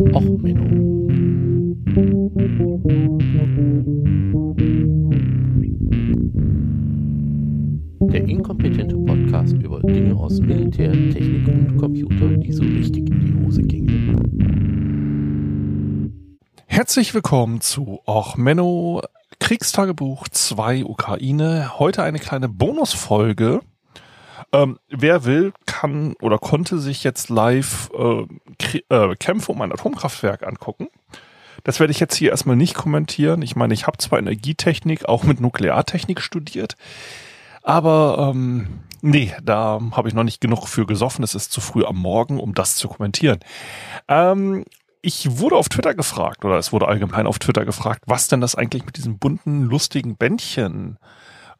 Och, 0.00 0.22
Menno. 0.22 1.08
Der 8.12 8.24
inkompetente 8.28 8.96
Podcast 8.96 9.54
über 9.54 9.80
Dinge 9.80 10.14
aus 10.14 10.40
Militär, 10.40 10.92
Technik 10.92 11.48
und 11.48 11.76
Computer, 11.78 12.28
die 12.28 12.52
so 12.52 12.62
richtig 12.62 13.10
in 13.10 13.20
die 13.20 13.44
Hose 13.44 13.62
gingen. 13.62 13.98
Herzlich 16.66 17.12
willkommen 17.12 17.60
zu 17.60 17.98
Och 18.06 18.36
Menno 18.36 19.02
Kriegstagebuch 19.40 20.28
2 20.28 20.84
Ukraine. 20.84 21.76
Heute 21.80 22.04
eine 22.04 22.20
kleine 22.20 22.48
Bonusfolge. 22.48 23.62
Ähm, 24.52 24.78
wer 24.90 25.24
will, 25.24 25.52
kann 25.78 26.14
oder 26.20 26.38
konnte 26.38 26.78
sich 26.78 27.04
jetzt 27.04 27.28
live 27.28 27.90
äh, 27.96 28.74
äh, 28.88 29.14
Kämpfe 29.16 29.52
um 29.52 29.62
ein 29.62 29.72
Atomkraftwerk 29.72 30.44
angucken. 30.44 30.88
Das 31.62 31.78
werde 31.78 31.92
ich 31.92 32.00
jetzt 32.00 32.16
hier 32.16 32.30
erstmal 32.30 32.56
nicht 32.56 32.74
kommentieren. 32.74 33.42
Ich 33.42 33.54
meine, 33.54 33.74
ich 33.74 33.86
habe 33.86 33.98
zwar 33.98 34.18
Energietechnik 34.18 35.08
auch 35.08 35.22
mit 35.22 35.40
Nukleartechnik 35.40 36.20
studiert, 36.20 36.76
aber 37.62 38.32
ähm, 38.34 38.80
nee, 39.02 39.32
da 39.42 39.80
habe 39.92 40.08
ich 40.08 40.14
noch 40.14 40.24
nicht 40.24 40.40
genug 40.40 40.66
für 40.66 40.84
gesoffen. 40.84 41.22
Es 41.22 41.36
ist 41.36 41.52
zu 41.52 41.60
früh 41.60 41.84
am 41.84 41.96
Morgen, 41.96 42.40
um 42.40 42.54
das 42.54 42.74
zu 42.74 42.88
kommentieren. 42.88 43.38
Ähm, 44.08 44.64
ich 45.00 45.38
wurde 45.38 45.54
auf 45.54 45.68
Twitter 45.68 45.94
gefragt, 45.94 46.44
oder 46.44 46.58
es 46.58 46.72
wurde 46.72 46.88
allgemein 46.88 47.28
auf 47.28 47.38
Twitter 47.38 47.64
gefragt, 47.64 48.02
was 48.06 48.26
denn 48.26 48.40
das 48.40 48.56
eigentlich 48.56 48.84
mit 48.84 48.96
diesem 48.96 49.18
bunten, 49.18 49.62
lustigen 49.62 50.16
Bändchen 50.16 50.96
äh, 50.96 51.06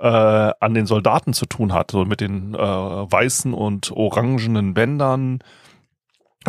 an 0.01 0.75
den 0.75 0.87
Soldaten 0.87 1.33
zu 1.33 1.47
tun 1.47 1.73
hat, 1.73 1.91
so 1.91 2.05
mit 2.05 2.21
den 2.21 2.55
äh, 2.55 2.59
weißen 2.59 3.53
und 3.53 3.91
orangenen 3.91 4.73
Bändern 4.75 5.41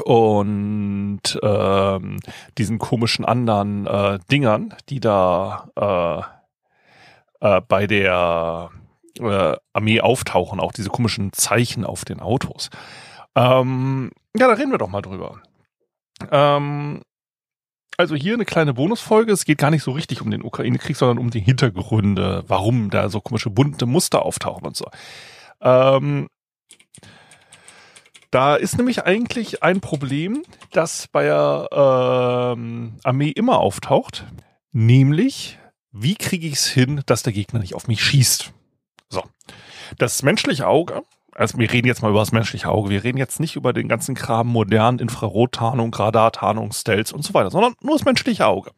und 0.04 1.22
ähm, 1.42 2.20
diesen 2.58 2.80
komischen 2.80 3.26
anderen 3.26 3.88
äh, 3.88 4.20
Dingern, 4.32 4.76
die 4.90 5.00
da 5.00 6.30
äh, 7.42 7.48
äh, 7.48 7.62
bei 7.68 7.88
der 7.88 8.70
äh, 9.20 9.56
Armee 9.74 10.02
auftauchen, 10.02 10.60
auch 10.60 10.72
diese 10.72 10.90
komischen 10.90 11.34
Zeichen 11.34 11.86
auf 11.86 12.06
den 12.06 12.20
Autos. 12.20 12.70
Ähm, 13.36 14.12
ja, 14.36 14.48
da 14.48 14.54
reden 14.54 14.72
wir 14.72 14.78
doch 14.78 14.90
mal 14.90 15.02
drüber. 15.02 15.42
Ähm, 16.32 17.02
also 18.00 18.16
hier 18.16 18.34
eine 18.34 18.46
kleine 18.46 18.74
Bonusfolge. 18.74 19.34
Es 19.34 19.44
geht 19.44 19.58
gar 19.58 19.72
nicht 19.72 19.84
so 19.84 19.92
richtig 19.92 20.22
um 20.22 20.32
den 20.32 20.42
Ukraine-Krieg, 20.42 20.96
sondern 20.96 21.18
um 21.18 21.32
die 21.32 21.42
Hintergründe, 21.42 22.46
warum 22.48 22.90
da 22.90 23.10
so 23.10 23.20
komische 23.20 23.50
bunte 23.50 23.86
Muster 23.86 24.24
auftauchen 24.24 24.66
und 24.66 24.78
so. 24.78 24.86
Ähm, 25.60 26.30
da 28.32 28.56
ist 28.56 28.78
nämlich 28.78 29.04
eigentlich 29.04 29.64
ein 29.64 29.82
Problem, 29.82 30.44
das 30.72 31.10
bei 31.10 31.24
der 31.26 32.56
ähm, 32.56 32.96
Armee 33.04 33.32
immer 33.32 33.60
auftaucht, 33.60 34.26
nämlich 34.72 35.60
wie 35.92 36.16
kriege 36.16 36.48
ich 36.48 36.54
es 36.54 36.68
hin, 36.68 37.02
dass 37.06 37.24
der 37.24 37.34
Gegner 37.34 37.60
nicht 37.60 37.76
auf 37.76 37.90
mich 37.90 38.02
schießt? 38.02 38.54
So, 39.10 39.24
das 39.98 40.24
menschliche 40.24 40.68
Auge 40.68 41.04
also 41.40 41.58
wir 41.58 41.72
reden 41.72 41.88
jetzt 41.88 42.02
mal 42.02 42.10
über 42.10 42.20
das 42.20 42.34
menschliche 42.34 42.68
Auge. 42.70 42.90
Wir 42.90 43.04
reden 43.04 43.18
jetzt 43.18 43.40
nicht 43.40 43.56
über 43.56 43.72
den 43.72 43.88
ganzen 43.88 44.14
Kram 44.14 44.48
modern, 44.48 45.00
Infrarottarnung, 45.00 45.94
Radartarnung, 45.94 46.74
Stealth 46.74 47.14
und 47.14 47.24
so 47.24 47.34
weiter, 47.34 47.50
sondern 47.50 47.76
nur 47.82 47.96
das 47.96 48.04
menschliche 48.04 48.46
Auge. 48.46 48.72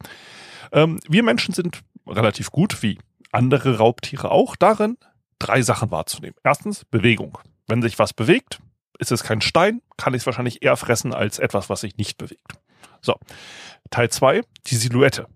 Ähm, 0.70 1.00
wir 1.08 1.24
Menschen 1.24 1.54
sind 1.54 1.80
relativ 2.06 2.52
gut, 2.52 2.82
wie 2.82 2.98
andere 3.32 3.78
Raubtiere 3.78 4.30
auch, 4.30 4.54
darin, 4.54 4.96
drei 5.40 5.62
Sachen 5.62 5.90
wahrzunehmen. 5.90 6.36
Erstens 6.44 6.84
Bewegung. 6.84 7.36
Wenn 7.66 7.82
sich 7.82 7.98
was 7.98 8.12
bewegt, 8.12 8.60
ist 8.98 9.10
es 9.10 9.24
kein 9.24 9.40
Stein, 9.40 9.82
kann 9.96 10.14
ich 10.14 10.22
es 10.22 10.26
wahrscheinlich 10.26 10.62
eher 10.62 10.76
fressen 10.76 11.12
als 11.12 11.40
etwas, 11.40 11.68
was 11.68 11.80
sich 11.80 11.96
nicht 11.96 12.16
bewegt. 12.16 12.52
So. 13.00 13.16
Teil 13.90 14.10
zwei, 14.10 14.42
die 14.66 14.76
Silhouette. 14.76 15.26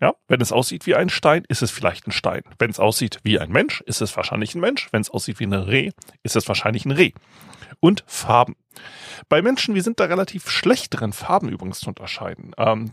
Ja, 0.00 0.14
wenn 0.28 0.40
es 0.40 0.52
aussieht 0.52 0.86
wie 0.86 0.94
ein 0.94 1.08
Stein, 1.08 1.44
ist 1.48 1.62
es 1.62 1.72
vielleicht 1.72 2.06
ein 2.06 2.12
Stein. 2.12 2.42
Wenn 2.58 2.70
es 2.70 2.78
aussieht 2.78 3.18
wie 3.24 3.38
ein 3.40 3.50
Mensch, 3.50 3.80
ist 3.82 4.00
es 4.00 4.16
wahrscheinlich 4.16 4.54
ein 4.54 4.60
Mensch. 4.60 4.88
Wenn 4.92 5.00
es 5.00 5.10
aussieht 5.10 5.40
wie 5.40 5.46
ein 5.46 5.52
Reh, 5.52 5.90
ist 6.22 6.36
es 6.36 6.46
wahrscheinlich 6.46 6.84
ein 6.84 6.92
Reh. 6.92 7.12
Und 7.80 8.04
Farben. 8.06 8.54
Bei 9.28 9.42
Menschen, 9.42 9.74
wir 9.74 9.82
sind 9.82 9.98
da 9.98 10.04
relativ 10.04 10.50
schlecht 10.50 10.98
drin, 10.98 11.12
Farben 11.12 11.48
übrigens 11.48 11.80
zu 11.80 11.88
unterscheiden. 11.88 12.52
Ähm, 12.58 12.92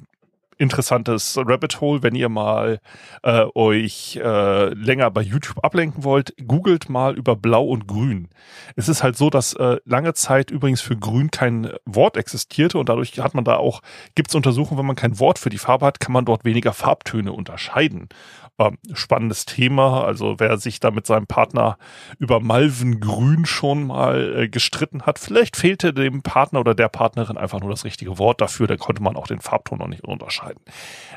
interessantes 0.57 1.38
Rabbit 1.38 1.81
Hole, 1.81 2.03
wenn 2.03 2.16
ihr 2.16 2.29
mal 2.29 2.79
äh, 3.23 3.45
euch 3.55 4.19
äh, 4.23 4.73
länger 4.73 5.11
bei 5.11 5.21
YouTube 5.21 5.63
ablenken 5.63 6.03
wollt, 6.03 6.33
googelt 6.45 6.89
mal 6.89 7.16
über 7.16 7.35
Blau 7.35 7.66
und 7.66 7.88
Grün. 7.88 8.29
Es 8.75 8.89
ist 8.89 9.03
halt 9.03 9.17
so, 9.17 9.29
dass 9.29 9.53
äh, 9.53 9.77
lange 9.85 10.13
Zeit 10.13 10.51
übrigens 10.51 10.81
für 10.81 10.97
Grün 10.97 11.31
kein 11.31 11.71
Wort 11.85 12.17
existierte 12.17 12.77
und 12.77 12.89
dadurch 12.89 13.19
hat 13.19 13.33
man 13.33 13.43
da 13.43 13.57
auch, 13.57 13.81
gibt 14.16 14.29
es 14.29 14.35
Untersuchungen, 14.35 14.79
wenn 14.79 14.85
man 14.85 14.95
kein 14.95 15.19
Wort 15.19 15.39
für 15.39 15.49
die 15.49 15.57
Farbe 15.57 15.85
hat, 15.85 15.99
kann 15.99 16.13
man 16.13 16.25
dort 16.25 16.45
weniger 16.45 16.73
Farbtöne 16.73 17.31
unterscheiden. 17.31 18.09
Ähm, 18.57 18.77
spannendes 18.93 19.45
Thema. 19.45 20.05
Also 20.05 20.35
wer 20.39 20.57
sich 20.57 20.79
da 20.79 20.91
mit 20.91 21.05
seinem 21.05 21.27
Partner 21.27 21.77
über 22.19 22.39
Malvengrün 22.39 23.45
schon 23.45 23.87
mal 23.87 24.43
äh, 24.43 24.49
gestritten 24.49 25.01
hat, 25.01 25.19
vielleicht 25.19 25.57
fehlte 25.57 25.93
dem 25.93 26.22
Partner 26.22 26.61
oder 26.61 26.73
der 26.73 26.87
Partnerin 26.87 27.37
einfach 27.37 27.59
nur 27.59 27.69
das 27.69 27.83
richtige 27.83 28.17
Wort 28.17 28.39
dafür, 28.39 28.67
dann 28.67 28.77
konnte 28.77 29.03
man 29.03 29.17
auch 29.17 29.27
den 29.27 29.41
Farbton 29.41 29.79
noch 29.79 29.87
nicht 29.87 30.05
unterscheiden. 30.05 30.44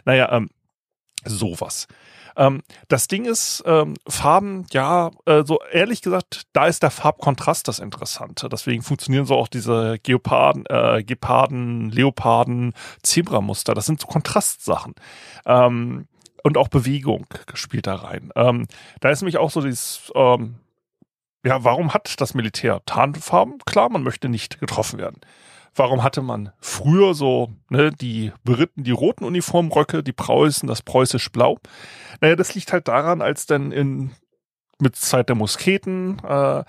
Naja, 0.05 0.33
ähm, 0.33 0.49
sowas. 1.25 1.87
Ähm, 2.37 2.63
das 2.87 3.09
Ding 3.09 3.25
ist, 3.25 3.65
ähm, 3.67 3.95
Farben, 4.09 4.65
ja, 4.73 5.11
äh, 5.27 5.43
so 5.45 5.59
ehrlich 5.73 6.03
gesagt, 6.03 6.45
da 6.53 6.69
ist 6.69 6.83
der 6.83 6.93
Farbkontrast 6.93 7.67
das 7.67 7.81
Interessante. 7.81 8.49
Deswegen 8.49 8.83
funktionieren 8.83 9.27
so 9.27 9.35
auch 9.35 9.49
diese 9.49 9.99
Geoparden, 10.03 10.65
äh, 10.69 11.03
Geparden, 11.03 11.91
Leoparden, 11.91 12.75
Zebramuster. 13.03 13.75
Das 13.75 13.87
sind 13.87 14.01
so 14.01 14.07
Kontrastsachen. 14.07 14.95
Ähm, 15.47 16.07
und 16.45 16.57
auch 16.57 16.69
Bewegung 16.69 17.27
spielt 17.55 17.89
da 17.89 17.97
rein. 17.97 18.31
Ähm, 18.37 18.67
da 19.01 19.11
ist 19.11 19.21
nämlich 19.21 19.39
auch 19.39 19.51
so 19.51 19.61
dieses, 19.61 20.13
ähm, 20.15 20.55
ja, 21.45 21.65
warum 21.65 21.93
hat 21.93 22.21
das 22.21 22.35
Militär 22.35 22.83
Tarnfarben? 22.87 23.59
Klar, 23.67 23.91
man 23.91 24.05
möchte 24.05 24.29
nicht 24.29 24.61
getroffen 24.61 24.99
werden. 24.99 25.21
Warum 25.79 26.03
hatte 26.03 26.23
man 26.23 26.51
früher 26.59 27.15
so, 27.15 27.53
ne, 27.71 27.93
die 27.93 28.33
Briten 28.45 28.83
die 28.83 28.91
roten 28.91 29.25
Uniformröcke, 29.25 30.03
die 30.03 30.13
Preußen 30.13 30.67
das 30.67 30.83
preußisch 30.83 31.31
Blau? 31.31 31.59
Naja, 32.21 32.35
das 32.37 32.55
liegt 32.55 32.73
halt 32.73 32.89
daran, 32.89 33.23
als 33.23 33.47
dann 33.47 33.71
in, 33.71 34.11
mit 34.81 34.97
Zeit 34.97 35.29
der 35.29 35.37
Musketen, 35.37 36.19
äh, 36.25 36.65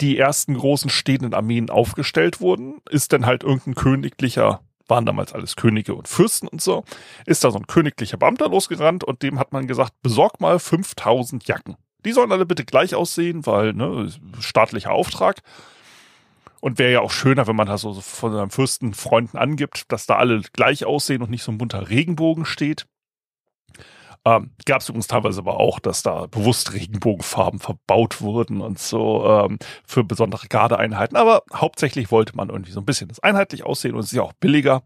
die 0.00 0.18
ersten 0.18 0.54
großen 0.54 0.90
stehenden 0.90 1.34
Armeen 1.34 1.70
aufgestellt 1.70 2.40
wurden, 2.40 2.80
ist 2.88 3.12
dann 3.12 3.26
halt 3.26 3.44
irgendein 3.44 3.74
königlicher 3.74 4.60
waren 4.88 5.04
damals 5.04 5.32
alles 5.32 5.56
Könige 5.56 5.94
und 5.94 6.06
Fürsten 6.06 6.46
und 6.46 6.62
so, 6.62 6.84
ist 7.26 7.42
da 7.42 7.50
so 7.50 7.58
ein 7.58 7.66
königlicher 7.66 8.16
Beamter 8.16 8.48
losgerannt 8.48 9.02
und 9.02 9.22
dem 9.22 9.38
hat 9.38 9.52
man 9.52 9.66
gesagt, 9.66 9.92
besorg 10.02 10.40
mal 10.40 10.60
5000 10.60 11.46
Jacken. 11.48 11.76
Die 12.04 12.12
sollen 12.12 12.30
alle 12.30 12.46
bitte 12.46 12.64
gleich 12.64 12.94
aussehen, 12.94 13.46
weil, 13.46 13.72
ne, 13.72 14.08
staatlicher 14.38 14.92
Auftrag. 14.92 15.42
Und 16.66 16.80
wäre 16.80 16.90
ja 16.94 17.00
auch 17.00 17.12
schöner, 17.12 17.46
wenn 17.46 17.54
man 17.54 17.68
da 17.68 17.78
so 17.78 17.94
von 17.94 18.32
seinen 18.32 18.50
Fürstenfreunden 18.50 19.38
angibt, 19.38 19.84
dass 19.92 20.06
da 20.06 20.16
alle 20.16 20.40
gleich 20.52 20.84
aussehen 20.84 21.22
und 21.22 21.30
nicht 21.30 21.44
so 21.44 21.52
ein 21.52 21.58
bunter 21.58 21.90
Regenbogen 21.90 22.44
steht. 22.44 22.88
Ähm, 24.24 24.50
Gab 24.64 24.80
es 24.80 24.88
übrigens 24.88 25.06
teilweise 25.06 25.38
aber 25.38 25.60
auch, 25.60 25.78
dass 25.78 26.02
da 26.02 26.26
bewusst 26.26 26.72
Regenbogenfarben 26.72 27.60
verbaut 27.60 28.20
wurden 28.20 28.62
und 28.62 28.80
so 28.80 29.24
ähm, 29.24 29.60
für 29.86 30.02
besondere 30.02 30.48
Gardeeinheiten. 30.48 31.16
Aber 31.16 31.44
hauptsächlich 31.54 32.10
wollte 32.10 32.36
man 32.36 32.48
irgendwie 32.48 32.72
so 32.72 32.80
ein 32.80 32.84
bisschen 32.84 33.06
das 33.06 33.20
einheitlich 33.20 33.62
aussehen 33.64 33.94
und 33.94 34.00
es 34.00 34.06
ist 34.06 34.16
ja 34.16 34.22
auch 34.22 34.32
billiger. 34.32 34.82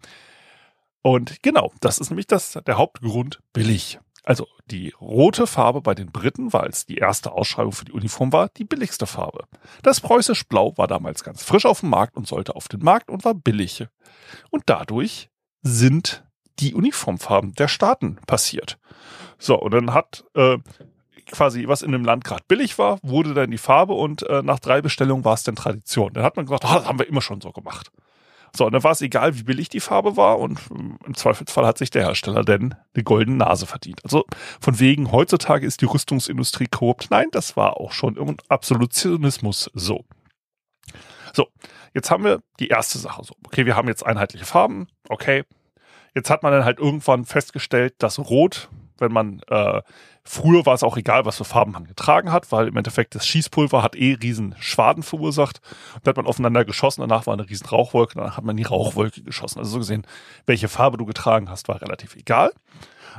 Und 1.01 1.43
genau, 1.43 1.73
das 1.81 1.99
ist 1.99 2.11
nämlich 2.11 2.27
das, 2.27 2.59
der 2.67 2.77
Hauptgrund 2.77 3.41
billig. 3.55 3.99
Also 4.31 4.47
die 4.67 4.95
rote 5.01 5.49
Farbe 5.49 5.81
bei 5.81 5.97
den 5.97 6.13
Briten, 6.13 6.53
weil 6.53 6.69
es 6.69 6.87
die 6.87 6.99
erste 6.99 7.33
Ausschreibung 7.33 7.73
für 7.73 7.85
die 7.85 7.91
Uniform 7.91 8.33
war, 8.33 8.49
die 8.51 8.63
billigste 8.63 9.07
Farbe. 9.07 9.49
Das 9.83 10.01
preußisch 10.01 10.47
Blau 10.47 10.73
war 10.79 10.87
damals 10.87 11.25
ganz 11.25 11.43
frisch 11.43 11.67
auf 11.67 11.81
dem 11.81 11.89
Markt 11.89 12.17
und 12.17 12.29
sollte 12.29 12.55
auf 12.55 12.69
den 12.69 12.79
Markt 12.79 13.11
und 13.11 13.25
war 13.25 13.35
billig. 13.35 13.89
Und 14.51 14.63
dadurch 14.67 15.31
sind 15.63 16.25
die 16.61 16.75
Uniformfarben 16.75 17.55
der 17.55 17.67
Staaten 17.67 18.21
passiert. 18.29 18.79
So, 19.37 19.59
und 19.59 19.75
dann 19.75 19.95
hat 19.95 20.25
äh, 20.35 20.59
quasi, 21.27 21.67
was 21.67 21.83
in 21.83 21.91
dem 21.91 22.05
Land 22.05 22.23
gerade 22.23 22.45
billig 22.47 22.79
war, 22.79 23.01
wurde 23.03 23.35
dann 23.35 23.51
die 23.51 23.59
Farbe 23.59 23.95
und 23.95 24.23
äh, 24.29 24.43
nach 24.45 24.61
drei 24.61 24.81
Bestellungen 24.81 25.25
war 25.25 25.35
es 25.35 25.43
dann 25.43 25.57
Tradition. 25.57 26.13
Dann 26.13 26.23
hat 26.23 26.37
man 26.37 26.47
gesagt, 26.47 26.65
oh, 26.67 26.73
das 26.73 26.87
haben 26.87 27.01
wir 27.01 27.09
immer 27.09 27.21
schon 27.21 27.41
so 27.41 27.51
gemacht. 27.51 27.91
So, 28.55 28.67
und 28.67 28.73
dann 28.73 28.83
war 28.83 28.93
es 28.93 29.01
egal, 29.01 29.37
wie 29.39 29.43
billig 29.43 29.69
die 29.69 29.81
Farbe 29.81 30.17
war 30.17 30.39
und 30.39 30.59
äh, 30.59 31.07
im 31.07 31.15
Zweifelsfall 31.15 31.67
hat 31.67 31.79
sich 31.79 31.91
der 31.91 32.05
Hersteller 32.05 32.45
denn 32.45 32.75
eine 32.95 33.05
goldene 33.05 33.39
Nase 33.39 33.67
verdient. 33.67 34.01
Also 34.05 34.25
von 34.61 34.79
wegen, 34.81 35.13
heutzutage 35.13 35.67
ist 35.67 35.81
die 35.81 35.87
Rüstungsindustrie 35.87 36.67
korrupt. 36.67 37.11
Nein, 37.11 37.29
das 37.33 37.57
war 37.57 37.77
auch 37.79 37.93
schon 37.93 38.17
im 38.17 38.37
Absolutionismus 38.49 39.71
so. 39.75 40.05
So, 41.33 41.47
jetzt 41.95 42.11
haben 42.11 42.25
wir 42.25 42.41
die 42.59 42.69
erste 42.69 42.99
Sache 42.99 43.25
so. 43.25 43.35
Okay, 43.47 43.67
wir 43.67 43.77
haben 43.77 43.89
jetzt 43.89 44.05
einheitliche 44.05 44.45
Farben. 44.45 44.89
Okay, 45.09 45.45
jetzt 46.15 46.31
hat 46.31 46.43
man 46.43 46.53
dann 46.53 46.65
halt 46.65 46.79
irgendwann 46.79 47.25
festgestellt, 47.25 47.95
dass 47.99 48.19
Rot 48.19 48.69
wenn 49.01 49.13
man, 49.13 49.41
äh, 49.49 49.83
früher 50.25 50.67
war 50.67 50.75
es 50.75 50.83
auch 50.83 50.97
egal, 50.97 51.25
was 51.25 51.37
für 51.37 51.45
Farben 51.45 51.73
man 51.73 51.85
getragen 51.85 52.33
hat, 52.33 52.53
weil 52.53 52.69
im 52.69 52.77
Endeffekt 52.77 53.15
das 53.15 53.27
Schießpulver 53.27 53.83
hat 53.83 53.97
eh 53.97 54.15
riesen 54.15 54.55
Schwaden 54.59 55.03
verursacht. 55.03 55.61
Da 56.03 56.11
hat 56.11 56.17
man 56.17 56.27
aufeinander 56.27 56.65
geschossen, 56.65 57.01
danach 57.01 57.27
war 57.27 57.35
eine 57.35 57.49
riesen 57.49 57.67
Rauchwolke, 57.67 58.15
danach 58.17 58.37
hat 58.37 58.45
man 58.45 58.57
die 58.57 58.65
Rauchwolke 58.65 59.23
geschossen. 59.23 59.59
Also 59.59 59.73
so 59.73 59.79
gesehen, 59.79 60.07
welche 60.47 60.69
Farbe 60.69 60.99
du 60.99 61.07
getragen 61.07 61.51
hast, 61.51 61.69
war 61.69 61.81
relativ 61.81 62.17
egal. 62.17 62.53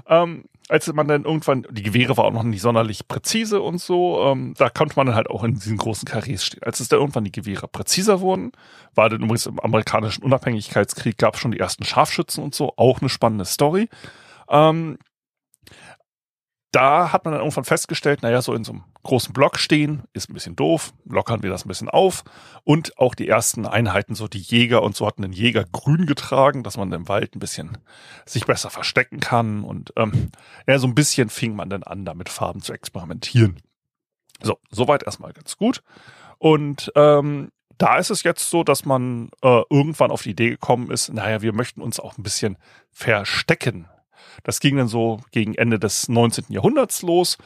Ähm, 0.07 0.45
als 0.69 0.91
man 0.93 1.07
dann 1.07 1.25
irgendwann, 1.25 1.67
die 1.69 1.83
Gewehre 1.83 2.15
war 2.15 2.25
auch 2.25 2.31
noch 2.31 2.43
nicht 2.43 2.61
sonderlich 2.61 3.07
präzise 3.07 3.61
und 3.61 3.79
so, 3.81 4.21
ähm, 4.23 4.53
da 4.57 4.69
konnte 4.69 4.95
man 4.95 5.07
dann 5.07 5.15
halt 5.15 5.29
auch 5.29 5.43
in 5.43 5.55
diesen 5.55 5.77
großen 5.77 6.07
Karrees 6.07 6.45
stehen. 6.45 6.63
Als 6.63 6.79
es 6.79 6.87
dann 6.87 6.99
irgendwann 6.99 7.25
die 7.25 7.31
Gewehre 7.31 7.67
präziser 7.67 8.21
wurden, 8.21 8.53
war 8.95 9.09
dann 9.09 9.21
übrigens 9.21 9.47
im 9.47 9.59
amerikanischen 9.59 10.23
Unabhängigkeitskrieg 10.23 11.17
gab 11.17 11.35
es 11.35 11.41
schon 11.41 11.51
die 11.51 11.59
ersten 11.59 11.83
Scharfschützen 11.83 12.43
und 12.43 12.55
so, 12.55 12.73
auch 12.77 13.01
eine 13.01 13.09
spannende 13.09 13.45
Story. 13.45 13.89
Ähm, 14.49 14.97
da 16.71 17.11
hat 17.11 17.25
man 17.25 17.33
dann 17.33 17.41
irgendwann 17.41 17.65
festgestellt, 17.65 18.21
naja, 18.21 18.41
so 18.41 18.53
in 18.53 18.63
so 18.63 18.71
einem 18.71 18.83
großen 19.03 19.33
Block 19.33 19.59
stehen 19.59 20.03
ist 20.13 20.29
ein 20.29 20.33
bisschen 20.33 20.55
doof, 20.55 20.93
lockern 21.05 21.43
wir 21.43 21.49
das 21.49 21.65
ein 21.65 21.67
bisschen 21.67 21.89
auf. 21.89 22.23
Und 22.63 22.97
auch 22.97 23.13
die 23.13 23.27
ersten 23.27 23.65
Einheiten, 23.65 24.15
so 24.15 24.29
die 24.29 24.39
Jäger 24.39 24.81
und 24.81 24.95
so 24.95 25.05
hatten 25.05 25.21
den 25.21 25.33
Jäger 25.33 25.65
grün 25.71 26.05
getragen, 26.05 26.63
dass 26.63 26.77
man 26.77 26.91
im 26.93 27.09
Wald 27.09 27.35
ein 27.35 27.39
bisschen 27.39 27.77
sich 28.25 28.45
besser 28.45 28.69
verstecken 28.69 29.19
kann. 29.19 29.63
Und 29.63 29.91
ähm, 29.97 30.31
ja, 30.65 30.79
so 30.79 30.87
ein 30.87 30.95
bisschen 30.95 31.29
fing 31.29 31.55
man 31.55 31.69
dann 31.69 31.83
an, 31.83 32.05
damit 32.05 32.29
Farben 32.29 32.61
zu 32.61 32.71
experimentieren. 32.71 33.61
So, 34.41 34.57
soweit 34.69 35.03
erstmal 35.03 35.33
ganz 35.33 35.57
gut. 35.57 35.83
Und 36.37 36.91
ähm, 36.95 37.51
da 37.77 37.97
ist 37.97 38.11
es 38.11 38.23
jetzt 38.23 38.49
so, 38.49 38.63
dass 38.63 38.85
man 38.85 39.29
äh, 39.41 39.61
irgendwann 39.69 40.11
auf 40.11 40.21
die 40.21 40.31
Idee 40.31 40.51
gekommen 40.51 40.89
ist, 40.89 41.11
naja, 41.11 41.41
wir 41.41 41.51
möchten 41.51 41.81
uns 41.81 41.99
auch 41.99 42.17
ein 42.17 42.23
bisschen 42.23 42.57
verstecken 42.91 43.89
das 44.43 44.59
ging 44.59 44.77
dann 44.77 44.87
so 44.87 45.19
gegen 45.31 45.55
Ende 45.55 45.79
des 45.79 46.09
19. 46.09 46.45
Jahrhunderts 46.49 47.01
los. 47.01 47.37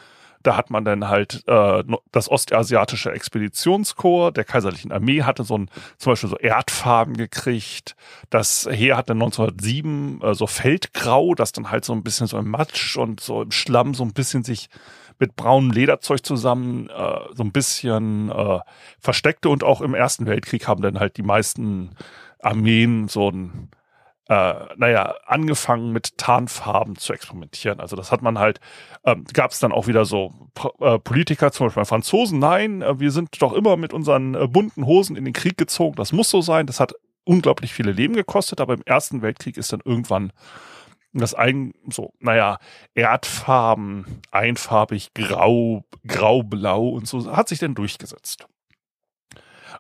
Da 0.46 0.56
hat 0.56 0.70
man 0.70 0.86
dann 0.86 1.08
halt 1.08 1.44
äh, 1.48 1.84
das 2.12 2.30
ostasiatische 2.30 3.12
Expeditionskorps 3.12 4.36
der 4.36 4.44
Kaiserlichen 4.44 4.92
Armee 4.92 5.24
hatte 5.24 5.44
so 5.44 5.58
ein 5.58 5.72
zum 5.98 6.12
Beispiel 6.12 6.30
so 6.30 6.38
Erdfarben 6.38 7.18
gekriegt. 7.18 7.96
Das 8.30 8.68
Heer 8.70 8.96
hatte 8.96 9.14
1907 9.14 10.22
äh, 10.22 10.36
so 10.36 10.46
Feldgrau, 10.46 11.34
das 11.34 11.52
dann 11.52 11.72
halt 11.72 11.84
so 11.84 11.94
ein 11.94 12.04
bisschen 12.04 12.28
so 12.28 12.38
im 12.38 12.50
Matsch 12.50 12.96
und 12.96 13.22
so 13.22 13.42
im 13.42 13.52
Schlamm 13.52 13.96
so 13.96 14.04
ein 14.04 14.14
bisschen 14.14 14.44
sich 14.44 14.70
mit 15.18 15.36
braunem 15.36 15.72
Lederzeug 15.72 16.24
zusammen 16.24 16.90
äh, 16.90 17.20
so 17.34 17.44
ein 17.44 17.52
bisschen 17.52 18.30
äh, 18.30 18.60
versteckte 19.00 19.50
und 19.50 19.64
auch 19.64 19.82
im 19.82 19.96
Ersten 19.96 20.28
Weltkrieg 20.28 20.68
haben 20.68 20.84
dann 20.84 21.00
halt 21.00 21.18
die 21.18 21.24
meisten 21.24 21.96
Armeen 22.40 23.08
so 23.08 23.32
ein 23.32 23.70
äh, 24.28 24.54
naja, 24.76 25.16
angefangen 25.26 25.92
mit 25.92 26.18
Tarnfarben 26.18 26.96
zu 26.96 27.14
experimentieren. 27.14 27.80
Also 27.80 27.96
das 27.96 28.12
hat 28.12 28.22
man 28.22 28.40
halt, 28.40 28.60
ähm, 29.06 29.24
gab 29.34 29.52
es 29.52 29.60
dann 29.60 29.72
auch 29.72 29.88
wieder 29.88 30.06
so 30.06 30.34
äh, 30.80 30.98
Politiker, 31.00 31.52
zum 31.52 31.68
Beispiel 31.68 31.86
Franzosen, 31.86 32.40
nein, 32.40 32.82
äh, 32.82 33.00
wir 33.00 33.12
sind 33.12 33.42
doch 33.42 33.54
immer 33.54 33.78
mit 33.78 33.94
unseren 33.94 34.34
äh, 34.34 34.48
bunten 34.48 34.86
Hosen 34.86 35.16
in 35.16 35.26
den 35.26 35.34
Krieg 35.34 35.58
gezogen, 35.58 35.96
das 35.96 36.12
muss 36.12 36.30
so 36.30 36.42
sein, 36.42 36.66
das 36.66 36.80
hat 36.80 36.94
unglaublich 37.24 37.74
viele 37.74 37.92
Leben 37.92 38.16
gekostet, 38.16 38.62
aber 38.62 38.74
im 38.74 38.84
Ersten 38.84 39.22
Weltkrieg 39.22 39.58
ist 39.58 39.74
dann 39.74 39.82
irgendwann 39.84 40.32
das 41.14 41.34
ein, 41.34 41.74
so, 41.90 42.14
naja, 42.20 42.58
Erdfarben, 42.94 44.22
einfarbig, 44.32 45.14
grau, 45.14 45.86
grau-blau 46.06 46.90
und 46.90 47.08
so, 47.08 47.36
hat 47.36 47.48
sich 47.48 47.60
dann 47.60 47.74
durchgesetzt. 47.74 48.48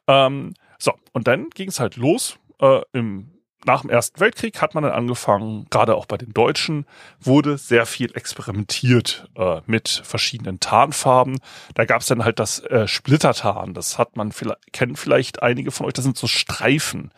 Ähm, 0.07 0.53
so, 0.79 0.93
und 1.11 1.27
dann 1.27 1.49
ging 1.49 1.69
es 1.69 1.79
halt 1.79 1.97
los 1.97 2.39
äh, 2.59 2.81
im 2.93 3.34
nach 3.65 3.81
dem 3.81 3.89
Ersten 3.89 4.19
Weltkrieg 4.19 4.61
hat 4.61 4.73
man 4.73 4.83
dann 4.83 4.93
angefangen, 4.93 5.67
gerade 5.69 5.95
auch 5.95 6.05
bei 6.05 6.17
den 6.17 6.33
Deutschen, 6.33 6.85
wurde 7.19 7.57
sehr 7.57 7.85
viel 7.85 8.15
experimentiert 8.15 9.29
äh, 9.35 9.61
mit 9.65 10.01
verschiedenen 10.03 10.59
Tarnfarben. 10.59 11.39
Da 11.73 11.85
gab 11.85 12.01
es 12.01 12.07
dann 12.07 12.23
halt 12.23 12.39
das 12.39 12.59
äh, 12.59 12.87
Splittertarn. 12.87 13.73
Das 13.73 13.97
hat 13.97 14.15
man 14.15 14.31
vielleicht, 14.31 14.73
kennen 14.73 14.95
vielleicht 14.95 15.41
einige 15.41 15.71
von 15.71 15.85
euch, 15.85 15.93
das 15.93 16.05
sind 16.05 16.17
so 16.17 16.27
Streifen. 16.27 17.11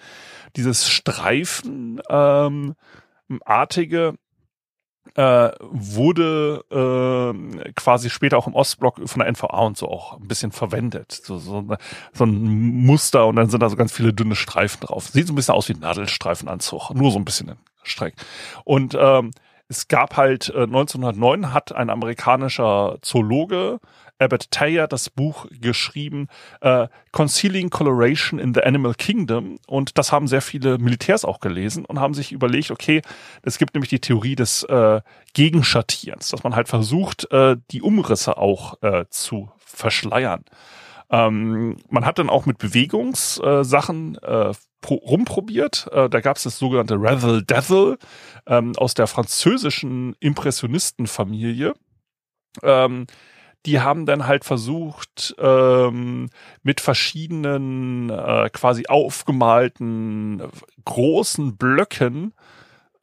Dieses 0.55 0.89
Streifenartige 0.89 2.75
ähm, 3.29 3.41
artige 3.43 4.15
äh, 5.15 5.49
wurde 5.59 6.63
äh, 6.71 7.71
quasi 7.73 8.09
später 8.09 8.37
auch 8.37 8.47
im 8.47 8.55
Ostblock 8.55 9.07
von 9.07 9.19
der 9.19 9.31
NVA 9.31 9.59
und 9.59 9.77
so 9.77 9.87
auch 9.89 10.19
ein 10.19 10.27
bisschen 10.27 10.51
verwendet. 10.51 11.11
So, 11.11 11.37
so, 11.37 11.65
so 12.13 12.23
ein 12.25 12.85
Muster 12.85 13.27
und 13.27 13.35
dann 13.35 13.49
sind 13.49 13.61
da 13.61 13.69
so 13.69 13.75
ganz 13.75 13.91
viele 13.91 14.13
dünne 14.13 14.35
Streifen 14.35 14.81
drauf. 14.81 15.07
Sieht 15.07 15.27
so 15.27 15.33
ein 15.33 15.35
bisschen 15.35 15.55
aus 15.55 15.69
wie 15.69 15.73
ein 15.73 15.79
Nadelstreifenanzug, 15.79 16.91
nur 16.91 17.11
so 17.11 17.19
ein 17.19 17.25
bisschen 17.25 17.53
Streck. 17.83 18.15
Und 18.63 18.97
ähm, 18.99 19.31
es 19.69 19.87
gab 19.87 20.17
halt 20.17 20.49
äh, 20.49 20.63
1909 20.63 21.53
hat 21.53 21.73
ein 21.73 21.89
amerikanischer 21.89 22.97
Zoologe 23.01 23.79
Abbott 24.19 24.51
Taylor 24.51 24.87
das 24.87 25.09
Buch 25.09 25.47
geschrieben, 25.51 26.27
äh, 26.61 26.87
Concealing 27.11 27.69
Coloration 27.69 28.39
in 28.39 28.53
the 28.53 28.63
Animal 28.63 28.93
Kingdom. 28.93 29.59
Und 29.67 29.97
das 29.97 30.11
haben 30.11 30.27
sehr 30.27 30.41
viele 30.41 30.77
Militärs 30.77 31.25
auch 31.25 31.39
gelesen 31.39 31.85
und 31.85 31.99
haben 31.99 32.13
sich 32.13 32.31
überlegt, 32.31 32.71
okay, 32.71 33.01
es 33.43 33.57
gibt 33.57 33.73
nämlich 33.73 33.89
die 33.89 33.99
Theorie 33.99 34.35
des 34.35 34.63
äh, 34.63 35.01
Gegenschattierens, 35.33 36.29
dass 36.29 36.43
man 36.43 36.55
halt 36.55 36.67
versucht, 36.67 37.31
äh, 37.31 37.57
die 37.71 37.81
Umrisse 37.81 38.37
auch 38.37 38.81
äh, 38.81 39.05
zu 39.09 39.49
verschleiern. 39.57 40.43
Ähm, 41.09 41.77
man 41.89 42.05
hat 42.05 42.19
dann 42.19 42.29
auch 42.29 42.45
mit 42.45 42.57
Bewegungssachen 42.57 44.15
äh, 44.15 44.51
rumprobiert. 44.89 45.87
Äh, 45.91 46.09
da 46.09 46.19
gab 46.19 46.37
es 46.37 46.43
das 46.43 46.59
sogenannte 46.59 46.95
Razzle 46.97 47.43
Dazzle 47.43 47.97
ähm, 48.45 48.73
aus 48.77 48.93
der 48.93 49.07
französischen 49.07 50.15
Impressionistenfamilie. 50.19 51.73
Ähm, 52.63 53.07
die 53.67 53.81
haben 53.81 54.05
dann 54.05 54.25
halt 54.27 54.45
versucht, 54.45 55.35
ähm, 55.37 56.29
mit 56.63 56.79
verschiedenen 56.79 58.09
äh, 58.09 58.49
quasi 58.51 58.85
aufgemalten 58.87 60.41
großen 60.85 61.57
Blöcken 61.57 62.33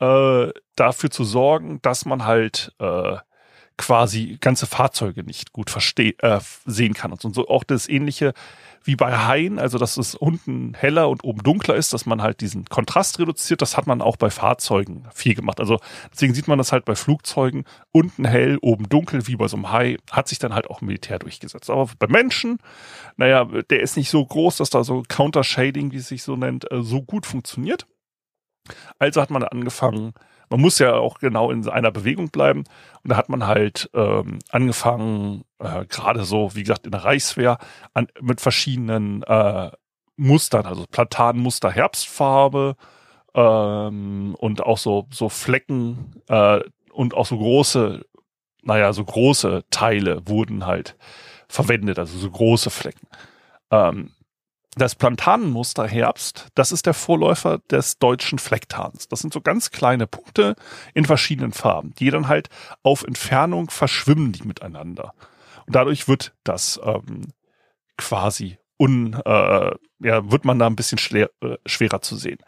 äh, 0.00 0.48
dafür 0.74 1.10
zu 1.10 1.22
sorgen, 1.22 1.80
dass 1.82 2.06
man 2.06 2.24
halt 2.24 2.72
äh, 2.78 3.18
quasi 3.76 4.38
ganze 4.40 4.66
Fahrzeuge 4.66 5.22
nicht 5.22 5.52
gut 5.52 5.68
versteh 5.68 6.16
äh, 6.20 6.40
sehen 6.64 6.94
kann. 6.94 7.12
Und 7.12 7.34
so 7.34 7.46
auch 7.46 7.64
das 7.64 7.86
ähnliche 7.86 8.32
wie 8.84 8.96
bei 8.96 9.16
Haien, 9.16 9.58
also 9.58 9.78
dass 9.78 9.96
es 9.96 10.14
unten 10.14 10.74
heller 10.74 11.08
und 11.08 11.24
oben 11.24 11.42
dunkler 11.42 11.74
ist, 11.74 11.94
dass 11.94 12.04
man 12.04 12.20
halt 12.20 12.42
diesen 12.42 12.66
Kontrast 12.66 13.18
reduziert. 13.18 13.62
Das 13.62 13.78
hat 13.78 13.86
man 13.86 14.02
auch 14.02 14.16
bei 14.16 14.28
Fahrzeugen 14.28 15.06
viel 15.12 15.34
gemacht. 15.34 15.58
Also 15.58 15.80
deswegen 16.12 16.34
sieht 16.34 16.48
man 16.48 16.58
das 16.58 16.70
halt 16.70 16.84
bei 16.84 16.94
Flugzeugen 16.94 17.64
unten 17.92 18.26
hell, 18.26 18.58
oben 18.60 18.88
dunkel, 18.88 19.26
wie 19.26 19.36
bei 19.36 19.48
so 19.48 19.56
einem 19.56 19.72
Hai, 19.72 19.96
hat 20.10 20.28
sich 20.28 20.38
dann 20.38 20.54
halt 20.54 20.68
auch 20.68 20.82
Militär 20.82 21.18
durchgesetzt. 21.18 21.70
Aber 21.70 21.88
bei 21.98 22.08
Menschen, 22.08 22.58
naja, 23.16 23.44
der 23.44 23.80
ist 23.80 23.96
nicht 23.96 24.10
so 24.10 24.24
groß, 24.24 24.58
dass 24.58 24.68
da 24.68 24.84
so 24.84 25.02
Counter-Shading, 25.08 25.92
wie 25.92 25.96
es 25.96 26.08
sich 26.08 26.22
so 26.22 26.36
nennt, 26.36 26.70
äh, 26.70 26.82
so 26.82 27.00
gut 27.02 27.24
funktioniert. 27.24 27.86
Also 28.98 29.20
hat 29.20 29.30
man 29.30 29.42
angefangen, 29.44 30.12
man 30.50 30.60
muss 30.60 30.78
ja 30.78 30.94
auch 30.94 31.18
genau 31.18 31.50
in 31.50 31.68
einer 31.68 31.90
Bewegung 31.90 32.28
bleiben. 32.28 32.64
Und 33.02 33.10
da 33.10 33.16
hat 33.16 33.28
man 33.28 33.46
halt 33.46 33.90
ähm, 33.94 34.38
angefangen, 34.50 35.44
äh, 35.58 35.84
gerade 35.86 36.24
so, 36.24 36.54
wie 36.54 36.62
gesagt, 36.62 36.86
in 36.86 36.92
der 36.92 37.04
Reichswehr, 37.04 37.58
an, 37.92 38.08
mit 38.20 38.40
verschiedenen 38.40 39.22
äh, 39.24 39.70
Mustern, 40.16 40.66
also 40.66 40.84
Platanmuster, 40.90 41.70
Herbstfarbe 41.70 42.76
ähm, 43.34 44.34
und 44.38 44.62
auch 44.62 44.78
so, 44.78 45.06
so 45.12 45.28
Flecken 45.28 46.22
äh, 46.28 46.60
und 46.92 47.14
auch 47.14 47.26
so 47.26 47.36
große, 47.36 48.04
naja, 48.62 48.92
so 48.92 49.04
große 49.04 49.64
Teile 49.70 50.22
wurden 50.26 50.66
halt 50.66 50.96
verwendet, 51.48 51.98
also 51.98 52.16
so 52.16 52.30
große 52.30 52.70
Flecken. 52.70 53.06
Ähm, 53.70 54.13
das 54.76 54.94
Plantanenmuster 54.94 55.86
Herbst, 55.86 56.48
das 56.54 56.72
ist 56.72 56.86
der 56.86 56.94
Vorläufer 56.94 57.58
des 57.70 57.98
deutschen 57.98 58.38
Flecktans. 58.38 59.08
Das 59.08 59.20
sind 59.20 59.32
so 59.32 59.40
ganz 59.40 59.70
kleine 59.70 60.06
Punkte 60.06 60.56
in 60.94 61.04
verschiedenen 61.04 61.52
Farben, 61.52 61.94
die 61.98 62.10
dann 62.10 62.28
halt 62.28 62.48
auf 62.82 63.04
Entfernung 63.04 63.70
verschwimmen 63.70 64.32
die 64.32 64.44
miteinander. 64.44 65.14
Und 65.66 65.74
dadurch 65.74 66.08
wird 66.08 66.34
das 66.44 66.80
ähm, 66.84 67.32
quasi 67.96 68.58
un, 68.78 69.14
äh, 69.24 69.70
ja, 70.00 70.30
wird 70.30 70.44
man 70.44 70.58
da 70.58 70.66
ein 70.66 70.76
bisschen 70.76 70.98
schwer, 70.98 71.30
äh, 71.40 71.56
schwerer 71.64 72.02
zu 72.02 72.16
sehen. 72.16 72.38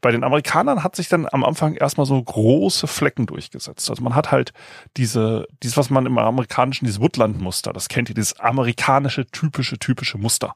Bei 0.00 0.10
den 0.10 0.24
Amerikanern 0.24 0.82
hat 0.82 0.96
sich 0.96 1.08
dann 1.08 1.26
am 1.30 1.44
Anfang 1.44 1.74
erstmal 1.74 2.06
so 2.06 2.20
große 2.22 2.86
Flecken 2.86 3.26
durchgesetzt. 3.26 3.88
Also 3.88 4.02
man 4.02 4.14
hat 4.14 4.32
halt 4.32 4.52
diese, 4.96 5.46
dieses, 5.62 5.76
was 5.76 5.90
man 5.90 6.06
im 6.06 6.18
amerikanischen, 6.18 6.86
dieses 6.86 7.00
Woodland-Muster, 7.00 7.72
das 7.72 7.88
kennt 7.88 8.08
ihr, 8.08 8.14
dieses 8.14 8.38
amerikanische, 8.40 9.26
typische, 9.26 9.78
typische 9.78 10.18
Muster. 10.18 10.54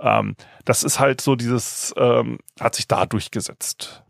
Ähm, 0.00 0.34
das 0.64 0.82
ist 0.82 0.98
halt 0.98 1.20
so 1.20 1.36
dieses, 1.36 1.94
ähm, 1.96 2.38
hat 2.58 2.74
sich 2.74 2.88
da 2.88 3.06
durchgesetzt. 3.06 4.02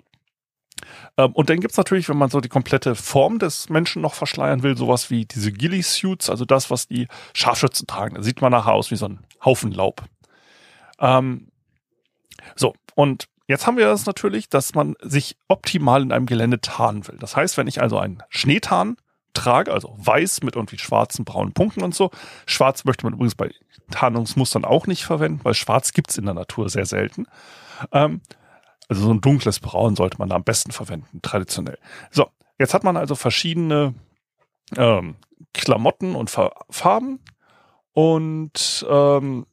Ähm, 1.16 1.32
und 1.32 1.50
dann 1.50 1.61
gibt's 1.61 1.76
natürlich, 1.76 2.09
wenn 2.09 2.16
man 2.16 2.30
so 2.30 2.40
die 2.40 2.49
komplette 2.49 2.94
Form 2.94 3.38
des 3.38 3.68
Menschen 3.68 4.02
noch 4.02 4.14
verschleiern 4.14 4.62
will, 4.62 4.76
sowas 4.76 5.11
wie 5.11 5.26
diese 5.26 5.52
Ghillie-Suits, 5.52 6.30
also 6.30 6.44
das, 6.44 6.70
was 6.70 6.88
die 6.88 7.09
Scharfschützen 7.35 7.87
tragen. 7.87 8.14
Da 8.14 8.23
sieht 8.23 8.40
man 8.40 8.52
nachher 8.52 8.73
aus 8.73 8.90
wie 8.90 8.97
so 8.97 9.06
ein 9.06 9.20
Haufen 9.44 9.73
Laub. 9.73 10.04
Ähm, 10.99 11.49
so, 12.56 12.75
und 12.94 13.28
jetzt 13.47 13.66
haben 13.66 13.76
wir 13.76 13.87
das 13.87 14.06
natürlich, 14.06 14.49
dass 14.49 14.75
man 14.75 14.94
sich 15.00 15.37
optimal 15.49 16.02
in 16.02 16.12
einem 16.12 16.26
Gelände 16.26 16.61
tarnen 16.61 17.06
will. 17.09 17.16
Das 17.18 17.37
heißt, 17.37 17.56
wenn 17.56 17.66
ich 17.66 17.80
also 17.80 17.99
einen 17.99 18.23
Schneetarn 18.28 18.97
trage, 19.35 19.73
also 19.73 19.95
weiß 19.97 20.43
mit 20.43 20.57
irgendwie 20.57 20.79
schwarzen, 20.79 21.25
braunen 21.25 21.53
Punkten 21.53 21.83
und 21.83 21.95
so. 21.95 22.11
Schwarz 22.47 22.85
möchte 22.85 23.05
man 23.05 23.15
übrigens 23.15 23.35
bei 23.35 23.51
Tarnungsmustern 23.91 24.65
auch 24.65 24.87
nicht 24.87 25.05
verwenden, 25.05 25.41
weil 25.43 25.55
schwarz 25.55 25.93
gibt's 25.93 26.19
in 26.19 26.25
der 26.25 26.35
Natur 26.35 26.69
sehr 26.69 26.87
selten. 26.87 27.27
Ähm, 27.93 28.21
also 28.89 29.03
so 29.03 29.11
ein 29.13 29.21
dunkles 29.21 29.61
Braun 29.61 29.95
sollte 29.95 30.19
man 30.19 30.29
da 30.29 30.37
am 30.37 30.45
besten 30.45 30.73
verwenden, 30.73 31.21
traditionell. 31.23 31.79
So, 32.11 32.29
jetzt 32.59 32.75
hat 32.75 32.85
man 32.85 32.97
also 32.97 33.15
verschiedene 33.15 33.95
ähm, 34.77 35.17
Klamotten 35.55 36.15
und 36.15 36.31
Farben 36.31 37.21
und 37.93 38.87
ähm, 38.89 39.47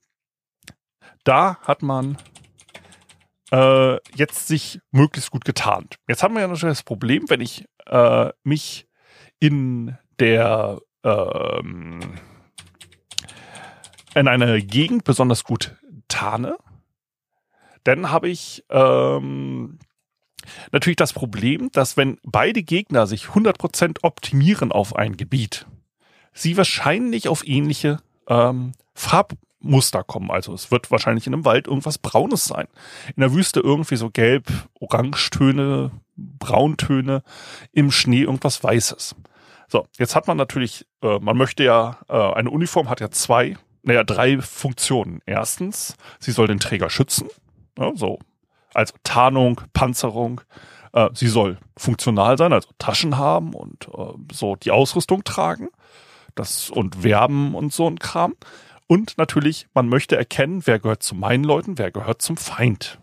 da 1.23 1.57
hat 1.61 1.81
man 1.81 2.17
äh, 3.51 3.95
jetzt 4.15 4.47
sich 4.47 4.79
möglichst 4.91 5.31
gut 5.31 5.45
getarnt. 5.45 5.97
Jetzt 6.07 6.23
haben 6.23 6.33
wir 6.33 6.41
ja 6.41 6.47
natürlich 6.47 6.77
das 6.77 6.83
Problem, 6.83 7.29
wenn 7.29 7.41
ich 7.41 7.65
äh, 7.85 8.29
mich 8.43 8.86
in 9.39 9.97
der 10.19 10.79
ähm, 11.03 11.99
in 14.15 14.27
einer 14.27 14.59
Gegend 14.59 15.03
besonders 15.03 15.43
gut 15.43 15.75
tarne, 16.07 16.57
dann 17.83 18.11
habe 18.11 18.29
ich 18.29 18.65
ähm, 18.69 19.79
natürlich 20.71 20.97
das 20.97 21.13
Problem, 21.13 21.71
dass 21.71 21.97
wenn 21.97 22.17
beide 22.23 22.63
Gegner 22.63 23.07
sich 23.07 23.25
100% 23.25 23.99
optimieren 24.01 24.71
auf 24.71 24.95
ein 24.95 25.17
Gebiet, 25.17 25.67
sie 26.33 26.57
wahrscheinlich 26.57 27.27
auf 27.27 27.47
ähnliche 27.47 27.99
ähm, 28.27 28.73
Farbmuster 28.93 30.03
kommen. 30.03 30.31
Also 30.31 30.53
es 30.53 30.71
wird 30.71 30.91
wahrscheinlich 30.91 31.27
in 31.27 31.33
einem 31.33 31.45
Wald 31.45 31.67
irgendwas 31.67 31.97
Braunes 31.97 32.45
sein. 32.45 32.67
In 33.15 33.21
der 33.21 33.33
Wüste 33.33 33.59
irgendwie 33.59 33.95
so 33.95 34.09
gelb, 34.09 34.47
Orangetöne, 34.79 35.91
Brauntöne, 36.15 37.23
im 37.71 37.91
Schnee 37.91 38.21
irgendwas 38.21 38.63
Weißes. 38.63 39.15
So, 39.67 39.85
jetzt 39.97 40.15
hat 40.15 40.27
man 40.27 40.37
natürlich, 40.37 40.85
äh, 41.01 41.19
man 41.19 41.37
möchte 41.37 41.63
ja, 41.63 41.97
äh, 42.07 42.13
eine 42.13 42.49
Uniform 42.49 42.89
hat 42.89 43.01
ja 43.01 43.11
zwei, 43.11 43.57
naja, 43.83 44.03
drei 44.03 44.41
Funktionen. 44.41 45.21
Erstens, 45.25 45.95
sie 46.19 46.31
soll 46.31 46.47
den 46.47 46.59
Träger 46.59 46.89
schützen, 46.89 47.27
ja, 47.77 47.91
so, 47.95 48.19
also 48.73 48.93
Tarnung, 49.03 49.61
Panzerung. 49.73 50.41
Äh, 50.93 51.09
sie 51.13 51.27
soll 51.27 51.57
funktional 51.75 52.37
sein, 52.37 52.53
also 52.53 52.69
Taschen 52.77 53.17
haben 53.17 53.53
und 53.53 53.87
äh, 53.93 54.13
so 54.31 54.55
die 54.55 54.71
Ausrüstung 54.71 55.23
tragen 55.23 55.69
das 56.37 56.69
und 56.69 57.03
Werben 57.03 57.55
und 57.55 57.73
so 57.73 57.87
ein 57.89 57.99
Kram. 57.99 58.35
Und 58.87 59.17
natürlich, 59.17 59.67
man 59.73 59.89
möchte 59.89 60.15
erkennen, 60.15 60.61
wer 60.65 60.79
gehört 60.79 61.03
zu 61.03 61.15
meinen 61.15 61.43
Leuten, 61.43 61.77
wer 61.77 61.91
gehört 61.91 62.21
zum 62.21 62.37
Feind. 62.37 62.99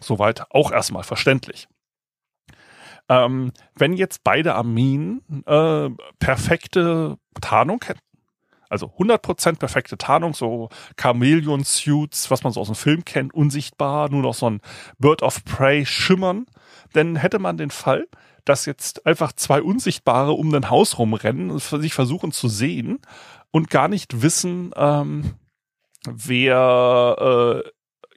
Soweit 0.00 0.50
auch 0.50 0.70
erstmal 0.72 1.02
verständlich. 1.02 1.68
Ähm, 3.08 3.52
wenn 3.74 3.92
jetzt 3.92 4.24
beide 4.24 4.54
Armeen 4.54 5.22
äh, 5.46 5.90
perfekte 6.18 7.18
Tarnung 7.40 7.80
hätten, 7.84 8.00
also 8.68 8.86
100% 8.98 9.58
perfekte 9.58 9.96
Tarnung, 9.96 10.34
so 10.34 10.68
Chameleon-Suits, 10.96 12.30
was 12.30 12.42
man 12.42 12.52
so 12.52 12.60
aus 12.60 12.66
dem 12.66 12.74
Film 12.74 13.04
kennt, 13.04 13.32
unsichtbar, 13.32 14.10
nur 14.10 14.22
noch 14.22 14.34
so 14.34 14.50
ein 14.50 14.60
Bird 14.98 15.22
of 15.22 15.44
Prey 15.44 15.86
schimmern, 15.86 16.46
dann 16.92 17.16
hätte 17.16 17.38
man 17.38 17.56
den 17.56 17.70
Fall, 17.70 18.08
dass 18.44 18.66
jetzt 18.66 19.06
einfach 19.06 19.32
zwei 19.32 19.62
Unsichtbare 19.62 20.32
um 20.32 20.52
ein 20.54 20.70
Haus 20.70 20.98
rumrennen 20.98 21.50
und 21.50 21.60
sich 21.60 21.94
versuchen 21.94 22.32
zu 22.32 22.48
sehen 22.48 22.98
und 23.50 23.70
gar 23.70 23.88
nicht 23.88 24.22
wissen, 24.22 24.72
ähm, 24.76 25.34
wer 26.08 27.62
äh, 27.64 27.70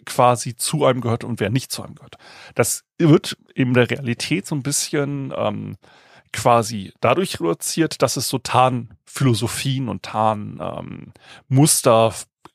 quasi 0.09 0.55
zu 0.55 0.85
einem 0.85 0.99
gehört 1.01 1.23
und 1.23 1.39
wer 1.39 1.49
nicht 1.49 1.71
zu 1.71 1.83
einem 1.83 1.95
gehört. 1.95 2.17
Das 2.55 2.83
wird 2.97 3.37
in 3.53 3.73
der 3.73 3.89
Realität 3.89 4.45
so 4.45 4.55
ein 4.55 4.63
bisschen 4.63 5.33
ähm, 5.35 5.77
quasi 6.33 6.91
dadurch 6.99 7.39
reduziert, 7.39 8.01
dass 8.01 8.17
es 8.17 8.27
so 8.27 8.37
Tarnphilosophien 8.39 9.87
und 9.89 10.03
Tarnmuster 10.03 11.13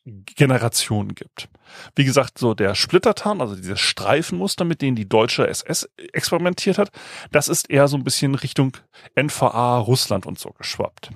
Generationen 0.04 1.14
gibt. 1.14 1.48
Wie 1.96 2.04
gesagt, 2.04 2.38
so 2.38 2.52
der 2.54 2.74
Splittertarn, 2.74 3.40
also 3.40 3.56
dieses 3.56 3.80
Streifenmuster, 3.80 4.64
mit 4.64 4.82
denen 4.82 4.96
die 4.96 5.08
deutsche 5.08 5.48
SS 5.48 5.88
experimentiert 6.12 6.76
hat, 6.76 6.90
das 7.32 7.48
ist 7.48 7.70
eher 7.70 7.88
so 7.88 7.96
ein 7.96 8.04
bisschen 8.04 8.34
Richtung 8.34 8.76
NVA, 9.16 9.78
Russland 9.78 10.26
und 10.26 10.38
so 10.38 10.50
geschwappt. 10.50 11.10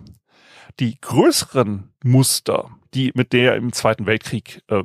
Die 0.81 0.99
größeren 1.01 1.93
Muster, 2.03 2.71
die 2.95 3.13
mit 3.15 3.35
der 3.35 3.57
im 3.57 3.73
Zweiten 3.73 4.07
Weltkrieg 4.07 4.63
äh, 4.69 4.85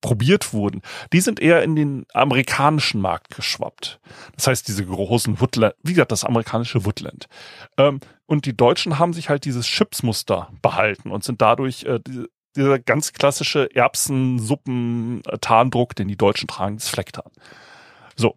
probiert 0.00 0.52
wurden, 0.52 0.82
die 1.12 1.20
sind 1.20 1.40
eher 1.40 1.62
in 1.62 1.76
den 1.76 2.06
amerikanischen 2.12 3.00
Markt 3.00 3.34
geschwappt. 3.34 4.00
Das 4.34 4.46
heißt, 4.46 4.68
diese 4.68 4.84
großen 4.84 5.40
Woodland, 5.40 5.74
wie 5.82 5.92
gesagt, 5.92 6.12
das 6.12 6.24
amerikanische 6.24 6.84
Woodland. 6.84 7.28
Ähm, 7.76 8.00
und 8.26 8.46
die 8.46 8.56
Deutschen 8.56 8.98
haben 8.98 9.12
sich 9.12 9.28
halt 9.28 9.44
dieses 9.44 9.66
Chipsmuster 9.66 10.50
behalten 10.62 11.10
und 11.10 11.24
sind 11.24 11.42
dadurch 11.42 11.84
äh, 11.84 12.00
dieser 12.56 12.78
ganz 12.78 13.12
klassische 13.12 13.68
Erbsen-Suppen-Tarndruck, 13.74 15.94
den 15.94 16.08
die 16.08 16.16
Deutschen 16.16 16.48
tragen, 16.48 16.76
das 16.76 16.88
Flecktarn. 16.88 17.30
So. 18.16 18.36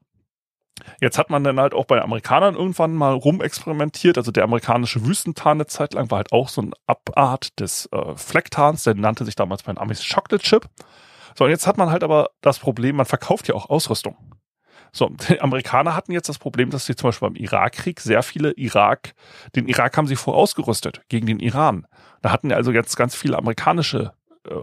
Jetzt 0.99 1.17
hat 1.17 1.29
man 1.29 1.43
dann 1.43 1.59
halt 1.59 1.73
auch 1.73 1.85
bei 1.85 2.01
Amerikanern 2.01 2.55
irgendwann 2.55 2.95
mal 2.95 3.13
rumexperimentiert. 3.13 4.17
Also 4.17 4.31
der 4.31 4.43
amerikanische 4.43 5.05
Wüstentarn 5.05 5.57
eine 5.57 5.67
Zeit 5.67 5.93
lang 5.93 6.09
war 6.09 6.17
halt 6.17 6.31
auch 6.31 6.49
so 6.49 6.61
eine 6.61 6.71
Abart 6.87 7.59
des 7.59 7.87
äh, 7.91 8.15
Flecktarns. 8.15 8.83
Der 8.83 8.95
nannte 8.95 9.23
sich 9.23 9.35
damals 9.35 9.63
bei 9.63 9.71
den 9.71 9.77
Amis 9.77 10.07
Chocolate 10.07 10.43
Chip. 10.43 10.67
So, 11.37 11.45
und 11.45 11.49
jetzt 11.49 11.67
hat 11.67 11.77
man 11.77 11.89
halt 11.89 12.03
aber 12.03 12.29
das 12.41 12.59
Problem, 12.59 12.97
man 12.97 13.05
verkauft 13.05 13.47
ja 13.47 13.55
auch 13.55 13.69
Ausrüstung. 13.69 14.15
So, 14.91 15.09
die 15.29 15.41
Amerikaner 15.41 15.95
hatten 15.95 16.11
jetzt 16.11 16.29
das 16.29 16.39
Problem, 16.39 16.69
dass 16.69 16.85
sie 16.85 16.95
zum 16.95 17.09
Beispiel 17.09 17.29
beim 17.29 17.35
Irakkrieg 17.35 17.99
sehr 17.99 18.23
viele 18.23 18.51
Irak, 18.51 19.13
den 19.55 19.67
Irak 19.67 19.97
haben 19.97 20.07
sie 20.07 20.15
vorausgerüstet 20.15 21.01
gegen 21.09 21.27
den 21.27 21.39
Iran. 21.39 21.87
Da 22.21 22.31
hatten 22.31 22.51
also 22.51 22.71
jetzt 22.71 22.95
ganz 22.95 23.15
viele 23.15 23.37
amerikanische 23.37 24.13
äh, 24.47 24.55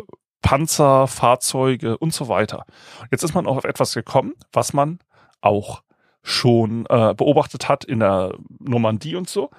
Panzer, 0.42 1.06
Fahrzeuge 1.06 1.98
und 1.98 2.14
so 2.14 2.28
weiter. 2.28 2.64
Jetzt 3.10 3.24
ist 3.24 3.34
man 3.34 3.46
auch 3.46 3.58
auf 3.58 3.64
etwas 3.64 3.92
gekommen, 3.92 4.32
was 4.52 4.72
man 4.72 5.00
auch 5.42 5.82
schon 6.22 6.86
äh, 6.86 7.14
beobachtet 7.14 7.68
hat 7.68 7.84
in 7.84 8.00
der 8.00 8.34
Normandie 8.58 9.16
und 9.16 9.28
so, 9.28 9.50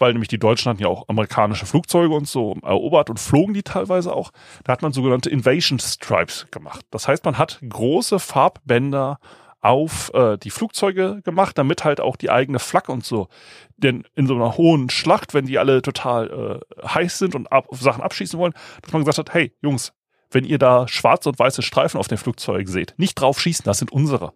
weil 0.00 0.12
nämlich 0.12 0.28
die 0.28 0.38
Deutschen 0.38 0.70
hatten 0.70 0.82
ja 0.82 0.88
auch 0.88 1.08
amerikanische 1.08 1.66
Flugzeuge 1.66 2.14
und 2.14 2.26
so 2.26 2.56
erobert 2.62 3.10
und 3.10 3.20
flogen 3.20 3.54
die 3.54 3.62
teilweise 3.62 4.14
auch. 4.14 4.30
Da 4.64 4.72
hat 4.72 4.82
man 4.82 4.92
sogenannte 4.92 5.30
Invasion 5.30 5.78
Stripes 5.78 6.46
gemacht. 6.50 6.86
Das 6.90 7.06
heißt, 7.06 7.24
man 7.24 7.38
hat 7.38 7.60
große 7.68 8.18
Farbbänder 8.18 9.18
auf 9.60 10.10
äh, 10.14 10.38
die 10.38 10.50
Flugzeuge 10.50 11.20
gemacht, 11.22 11.58
damit 11.58 11.84
halt 11.84 12.00
auch 12.00 12.16
die 12.16 12.30
eigene 12.30 12.58
Flagge 12.58 12.92
und 12.92 13.04
so. 13.04 13.28
Denn 13.76 14.04
in 14.14 14.26
so 14.26 14.34
einer 14.34 14.56
hohen 14.56 14.88
Schlacht, 14.88 15.34
wenn 15.34 15.46
die 15.46 15.58
alle 15.58 15.82
total 15.82 16.62
äh, 16.80 16.86
heiß 16.86 17.18
sind 17.18 17.34
und 17.34 17.52
ab, 17.52 17.66
Sachen 17.72 18.02
abschießen 18.02 18.38
wollen, 18.38 18.54
dass 18.82 18.92
man 18.92 19.02
gesagt 19.02 19.18
hat, 19.18 19.34
hey 19.34 19.54
Jungs, 19.60 19.92
wenn 20.30 20.44
ihr 20.44 20.58
da 20.58 20.88
schwarze 20.88 21.28
und 21.28 21.38
weiße 21.38 21.62
Streifen 21.62 21.98
auf 21.98 22.08
den 22.08 22.18
Flugzeugen 22.18 22.72
seht, 22.72 22.94
nicht 22.96 23.16
drauf 23.16 23.40
schießen, 23.40 23.64
das 23.64 23.78
sind 23.78 23.92
unsere. 23.92 24.32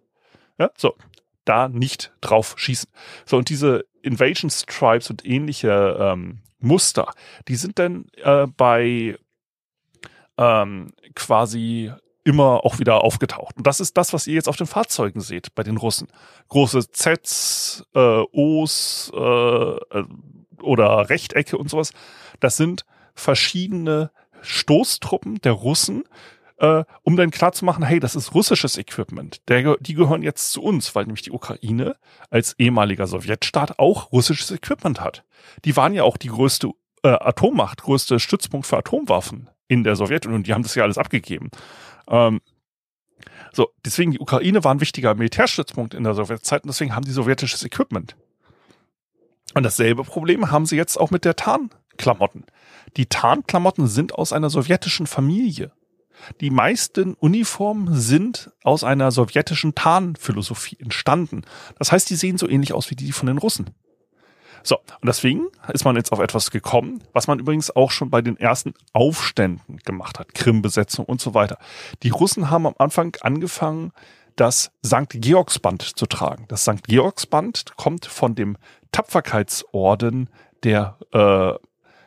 Ja, 0.59 0.69
so, 0.77 0.95
da 1.43 1.69
nicht 1.69 2.13
drauf 2.21 2.55
schießen. 2.57 2.89
So, 3.25 3.37
und 3.37 3.49
diese 3.49 3.85
Invasion 4.05 4.49
Stripes 4.49 5.09
und 5.09 5.25
ähnliche 5.25 5.97
ähm, 5.99 6.39
Muster, 6.59 7.11
die 7.47 7.55
sind 7.55 7.79
dann 7.79 8.07
äh, 8.23 8.47
bei 8.47 9.17
ähm, 10.37 10.93
quasi 11.15 11.91
immer 12.23 12.65
auch 12.65 12.79
wieder 12.79 13.03
aufgetaucht. 13.03 13.55
Und 13.57 13.67
das 13.67 13.79
ist 13.79 13.95
das, 13.97 14.11
was 14.11 14.27
ihr 14.27 14.33
jetzt 14.33 14.49
auf 14.49 14.57
den 14.57 14.67
Fahrzeugen 14.67 15.21
seht 15.21 15.53
bei 15.53 15.63
den 15.63 15.77
Russen. 15.77 16.07
Große 16.49 16.91
Zs, 16.91 17.85
äh, 17.93 17.99
Os 18.33 19.11
äh, 19.13 19.19
äh, 19.19 20.05
oder 20.61 21.09
Rechtecke 21.09 21.57
und 21.57 21.69
sowas. 21.69 21.91
Das 22.39 22.57
sind 22.57 22.85
verschiedene 23.13 24.11
Stoßtruppen 24.41 25.39
der 25.41 25.53
Russen, 25.53 26.03
äh, 26.57 26.83
um 27.03 27.15
dann 27.15 27.31
klar 27.31 27.51
zu 27.51 27.65
machen, 27.65 27.83
hey, 27.83 27.99
das 27.99 28.15
ist 28.15 28.33
russisches 28.33 28.77
Equipment. 28.77 29.41
Der, 29.49 29.77
die 29.77 29.93
gehören 29.93 30.23
jetzt 30.23 30.51
zu 30.51 30.63
uns, 30.63 30.95
weil 30.95 31.05
nämlich 31.05 31.23
die 31.23 31.31
Ukraine 31.31 31.95
als 32.29 32.53
ehemaliger 32.57 33.07
Sowjetstaat 33.07 33.79
auch 33.79 34.11
russisches 34.11 34.51
Equipment 34.51 35.01
hat. 35.01 35.23
Die 35.65 35.75
waren 35.75 35.93
ja 35.93 36.03
auch 36.03 36.17
die 36.17 36.29
größte 36.29 36.71
äh, 37.03 37.09
Atommacht, 37.09 37.83
größte 37.83 38.19
Stützpunkt 38.19 38.65
für 38.65 38.77
Atomwaffen 38.77 39.49
in 39.67 39.83
der 39.83 39.95
Sowjetunion. 39.95 40.43
Die 40.43 40.53
haben 40.53 40.63
das 40.63 40.75
ja 40.75 40.83
alles 40.83 40.97
abgegeben. 40.97 41.49
Ähm, 42.07 42.41
so, 43.51 43.69
deswegen 43.85 44.11
die 44.11 44.19
Ukraine 44.19 44.63
war 44.63 44.73
ein 44.73 44.81
wichtiger 44.81 45.15
Militärstützpunkt 45.15 45.93
in 45.93 46.03
der 46.03 46.13
Sowjetzeit 46.13 46.63
und 46.63 46.67
deswegen 46.67 46.95
haben 46.95 47.05
die 47.05 47.11
sowjetisches 47.11 47.63
Equipment. 47.63 48.15
Und 49.53 49.63
dasselbe 49.63 50.03
Problem 50.03 50.51
haben 50.51 50.65
sie 50.65 50.75
jetzt 50.75 50.97
auch 50.99 51.11
mit 51.11 51.23
der 51.23 51.35
Tarnklamotten. 51.35 52.45
Die 52.97 53.05
Tarnklamotten 53.05 53.87
sind 53.87 54.13
aus 54.13 54.33
einer 54.33 54.49
sowjetischen 54.49 55.07
Familie. 55.07 55.71
Die 56.41 56.49
meisten 56.49 57.13
Uniformen 57.13 57.93
sind 57.93 58.51
aus 58.63 58.83
einer 58.83 59.11
sowjetischen 59.11 59.75
Tarnphilosophie 59.75 60.77
entstanden. 60.79 61.43
Das 61.77 61.91
heißt, 61.91 62.09
die 62.09 62.15
sehen 62.15 62.37
so 62.37 62.47
ähnlich 62.47 62.73
aus 62.73 62.89
wie 62.89 62.95
die 62.95 63.11
von 63.11 63.27
den 63.27 63.37
Russen. 63.37 63.71
So, 64.63 64.77
und 64.77 65.05
deswegen 65.05 65.45
ist 65.71 65.85
man 65.85 65.95
jetzt 65.95 66.11
auf 66.11 66.19
etwas 66.19 66.49
gekommen, 66.49 67.03
was 67.13 67.27
man 67.27 67.37
übrigens 67.37 67.75
auch 67.75 67.91
schon 67.91 68.09
bei 68.09 68.23
den 68.23 68.35
ersten 68.35 68.73
Aufständen 68.93 69.77
gemacht 69.85 70.17
hat, 70.17 70.33
Krim-Besetzung 70.33 71.05
und 71.05 71.21
so 71.21 71.35
weiter. 71.35 71.59
Die 72.01 72.09
Russen 72.09 72.49
haben 72.49 72.65
am 72.65 72.73
Anfang 72.79 73.15
angefangen, 73.21 73.91
das 74.35 74.71
St. 74.83 75.09
Georgsband 75.09 75.83
zu 75.83 76.07
tragen. 76.07 76.45
Das 76.47 76.63
St. 76.63 76.83
Georgsband 76.87 77.77
kommt 77.77 78.07
von 78.07 78.33
dem 78.33 78.57
Tapferkeitsorden 78.91 80.29
der 80.63 80.97
äh, 81.11 81.53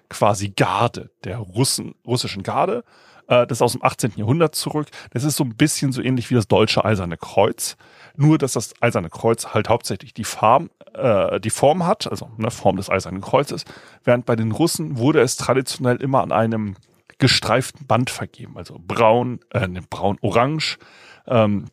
quasi 0.08 0.48
Garde, 0.50 1.10
der 1.24 1.38
Russen, 1.38 1.94
russischen 2.04 2.42
Garde. 2.42 2.84
Äh, 3.28 3.46
das 3.46 3.58
ist 3.58 3.62
aus 3.62 3.72
dem 3.72 3.84
18. 3.84 4.12
Jahrhundert 4.16 4.54
zurück. 4.54 4.88
Das 5.12 5.24
ist 5.24 5.36
so 5.36 5.44
ein 5.44 5.56
bisschen 5.56 5.92
so 5.92 6.02
ähnlich 6.02 6.30
wie 6.30 6.34
das 6.34 6.48
deutsche 6.48 6.84
Eiserne 6.84 7.16
Kreuz. 7.16 7.76
Nur, 8.16 8.38
dass 8.38 8.54
das 8.54 8.74
Eiserne 8.82 9.10
Kreuz 9.10 9.48
halt 9.48 9.68
hauptsächlich 9.68 10.12
die 10.12 10.24
Form, 10.24 10.70
äh, 10.94 11.38
die 11.38 11.50
Form 11.50 11.86
hat, 11.86 12.10
also 12.10 12.30
eine 12.36 12.50
Form 12.50 12.76
des 12.76 12.90
Eisernen 12.90 13.20
Kreuzes, 13.20 13.64
während 14.02 14.26
bei 14.26 14.34
den 14.34 14.50
Russen 14.50 14.98
wurde 14.98 15.20
es 15.20 15.36
traditionell 15.36 15.96
immer 15.96 16.22
an 16.22 16.32
einem 16.32 16.74
gestreiften 17.18 17.86
Band 17.86 18.10
vergeben, 18.10 18.56
also 18.56 18.80
braun, 18.80 19.40
äh, 19.50 19.66
ne, 19.66 19.82
braun, 19.88 20.18
orange, 20.20 20.78
ähm, 21.26 21.66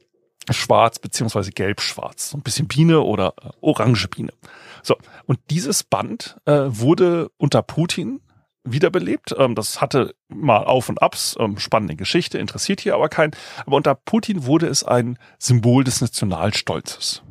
schwarz 0.50 1.00
beziehungsweise 1.00 1.52
gelb-schwarz, 1.52 2.32
so 2.32 2.38
ein 2.38 2.42
bisschen 2.42 2.68
Biene 2.68 3.02
oder 3.02 3.34
äh, 3.42 3.50
orange 3.62 4.08
Biene. 4.08 4.34
So 4.84 4.96
und 5.26 5.40
dieses 5.50 5.84
Band 5.84 6.38
äh, 6.46 6.64
wurde 6.66 7.30
unter 7.38 7.62
Putin 7.62 8.22
wiederbelebt. 8.66 9.36
Ähm, 9.38 9.56
das 9.56 9.82
hatte 9.82 10.16
mal 10.28 10.64
Auf 10.64 10.90
und 10.90 11.02
Abs, 11.02 11.36
ähm, 11.40 11.58
spannende 11.58 11.96
Geschichte, 11.96 12.38
interessiert 12.38 12.82
hier 12.82 12.96
aber 12.96 13.10
keinen. 13.10 13.32
Aber 13.66 13.78
unter 13.78 13.96
Putin 13.96 14.46
wurde 14.46 14.68
es 14.68 14.84
ein 14.84 15.18
Symbol 15.40 15.84
des 15.84 16.02
Nationalstolzes. 16.02 17.24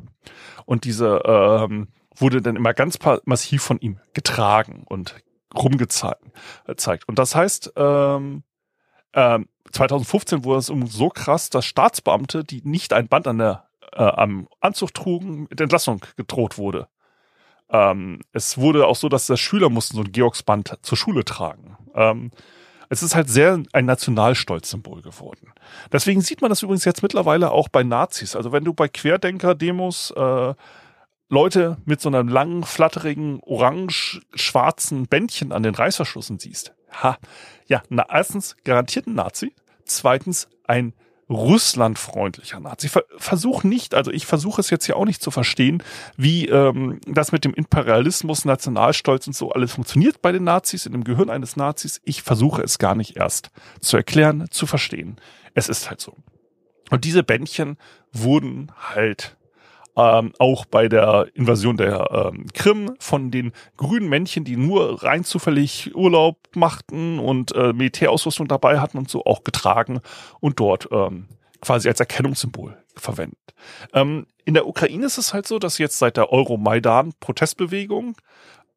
Und 0.65 0.85
diese 0.85 1.21
ähm, 1.25 1.89
wurde 2.15 2.41
dann 2.41 2.55
immer 2.55 2.73
ganz 2.73 2.97
massiv 3.25 3.61
von 3.61 3.79
ihm 3.79 3.99
getragen 4.13 4.83
und 4.87 5.15
rumgezeigt. 5.55 6.23
Und 7.07 7.19
das 7.19 7.35
heißt, 7.35 7.73
ähm, 7.75 8.43
ähm, 9.13 9.47
2015 9.71 10.43
wurde 10.43 10.59
es 10.59 10.67
so 10.67 11.09
krass, 11.09 11.49
dass 11.49 11.65
Staatsbeamte, 11.65 12.43
die 12.43 12.61
nicht 12.63 12.93
ein 12.93 13.07
Band 13.07 13.27
an 13.27 13.37
der, 13.37 13.67
äh, 13.93 14.03
am 14.03 14.47
Anzug 14.61 14.93
trugen, 14.93 15.47
mit 15.49 15.59
Entlassung 15.59 16.01
gedroht 16.17 16.57
wurde. 16.57 16.87
Ähm, 17.69 18.21
es 18.31 18.57
wurde 18.57 18.87
auch 18.87 18.95
so, 18.95 19.09
dass 19.09 19.27
der 19.27 19.37
Schüler 19.37 19.69
mussten 19.69 19.97
so 19.97 20.03
ein 20.03 20.11
Georgsband 20.11 20.77
zur 20.81 20.97
Schule 20.97 21.25
tragen. 21.25 21.77
Ähm, 21.93 22.31
es 22.89 23.01
ist 23.01 23.15
halt 23.15 23.29
sehr 23.29 23.61
ein 23.73 23.85
Nationalstolzsymbol 23.85 25.01
geworden. 25.01 25.51
Deswegen 25.91 26.21
sieht 26.21 26.41
man 26.41 26.49
das 26.49 26.61
übrigens 26.61 26.85
jetzt 26.85 27.01
mittlerweile 27.01 27.51
auch 27.51 27.67
bei 27.67 27.83
Nazis. 27.83 28.35
Also 28.35 28.51
wenn 28.51 28.63
du 28.63 28.73
bei 28.73 28.87
Querdenker-Demos 28.87 30.11
äh, 30.11 30.53
Leute 31.27 31.77
mit 31.85 32.01
so 32.01 32.09
einem 32.09 32.27
langen, 32.27 32.63
flatterigen, 32.63 33.39
orange-schwarzen 33.41 35.07
Bändchen 35.07 35.51
an 35.51 35.63
den 35.63 35.73
Reißverschlüssen 35.73 36.37
siehst. 36.37 36.75
Ha. 37.01 37.17
Ja, 37.67 37.81
na, 37.89 38.05
erstens 38.09 38.55
garantiert 38.63 39.07
ein 39.07 39.15
Nazi. 39.15 39.53
Zweitens 39.85 40.47
ein 40.65 40.93
russlandfreundlicher 41.29 42.59
Nazi. 42.59 42.89
Versuch 43.17 43.63
nicht, 43.63 43.95
also 43.95 44.11
ich 44.11 44.25
versuche 44.25 44.61
es 44.61 44.69
jetzt 44.69 44.87
ja 44.87 44.95
auch 44.95 45.05
nicht 45.05 45.21
zu 45.21 45.31
verstehen, 45.31 45.81
wie 46.17 46.47
ähm, 46.47 46.99
das 47.07 47.31
mit 47.31 47.45
dem 47.45 47.53
Imperialismus, 47.53 48.45
Nationalstolz 48.45 49.27
und 49.27 49.35
so 49.35 49.51
alles 49.51 49.73
funktioniert 49.73 50.21
bei 50.21 50.31
den 50.31 50.43
Nazis, 50.43 50.85
in 50.85 50.91
dem 50.91 51.03
Gehirn 51.03 51.29
eines 51.29 51.55
Nazis. 51.55 52.01
Ich 52.03 52.21
versuche 52.21 52.61
es 52.61 52.77
gar 52.77 52.95
nicht 52.95 53.17
erst 53.17 53.49
zu 53.79 53.97
erklären, 53.97 54.47
zu 54.51 54.67
verstehen. 54.67 55.17
Es 55.53 55.69
ist 55.69 55.89
halt 55.89 56.01
so. 56.01 56.15
Und 56.91 57.05
diese 57.05 57.23
Bändchen 57.23 57.77
wurden 58.11 58.71
halt 58.77 59.35
ähm, 59.97 60.33
auch 60.39 60.65
bei 60.65 60.87
der 60.87 61.27
Invasion 61.33 61.77
der 61.77 62.31
ähm, 62.33 62.47
Krim 62.53 62.95
von 62.99 63.31
den 63.31 63.53
grünen 63.77 64.09
Männchen, 64.09 64.43
die 64.43 64.57
nur 64.57 65.03
rein 65.03 65.23
zufällig 65.23 65.95
Urlaub 65.95 66.37
machten 66.55 67.19
und 67.19 67.55
äh, 67.55 67.73
Militärausrüstung 67.73 68.47
dabei 68.47 68.79
hatten 68.79 68.97
und 68.97 69.09
so 69.09 69.23
auch 69.25 69.43
getragen 69.43 70.01
und 70.39 70.59
dort 70.59 70.89
ähm, 70.91 71.27
quasi 71.61 71.87
als 71.87 71.99
Erkennungssymbol 71.99 72.77
verwendet. 72.95 73.53
Ähm, 73.93 74.27
in 74.43 74.53
der 74.53 74.67
Ukraine 74.67 75.05
ist 75.05 75.17
es 75.17 75.33
halt 75.33 75.47
so, 75.47 75.59
dass 75.59 75.77
jetzt 75.77 75.97
seit 75.97 76.17
der 76.17 76.31
Euromaidan-Protestbewegung 76.31 78.15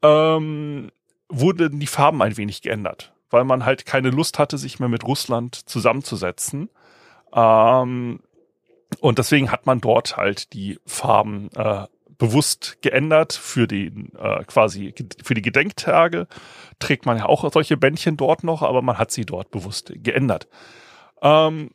ähm, 0.03 0.91
wurden 1.29 1.81
die 1.81 1.87
Farben 1.87 2.23
ein 2.23 2.37
wenig 2.37 2.63
geändert, 2.63 3.13
weil 3.31 3.45
man 3.45 3.65
halt 3.65 3.87
keine 3.87 4.11
Lust 4.11 4.39
hatte, 4.39 4.57
sich 4.57 4.79
mehr 4.79 4.89
mit 4.89 5.05
Russland 5.05 5.55
zusammenzusetzen. 5.55 6.71
Ähm, 7.33 8.21
und 9.01 9.19
deswegen 9.19 9.51
hat 9.51 9.67
man 9.67 9.81
dort 9.81 10.17
halt 10.17 10.53
die 10.53 10.79
Farben 10.87 11.51
äh, 11.55 11.87
bewusst 12.19 12.79
geändert 12.83 13.33
für 13.33 13.69
den 13.69 14.13
äh, 14.19 14.45
quasi 14.45 14.93
für 15.23 15.35
die 15.35 15.43
Gedenktage 15.43 16.27
trägt 16.81 17.07
man 17.07 17.17
ja 17.17 17.27
auch 17.27 17.51
solche 17.53 17.77
Bändchen 17.77 18.17
dort 18.17 18.45
noch, 18.45 18.63
aber 18.63 18.83
man 18.83 18.99
hat 18.99 19.11
sie 19.13 19.25
dort 19.25 19.51
bewusst 19.51 19.93
geändert. 19.95 20.49
Ähm, 21.23 21.71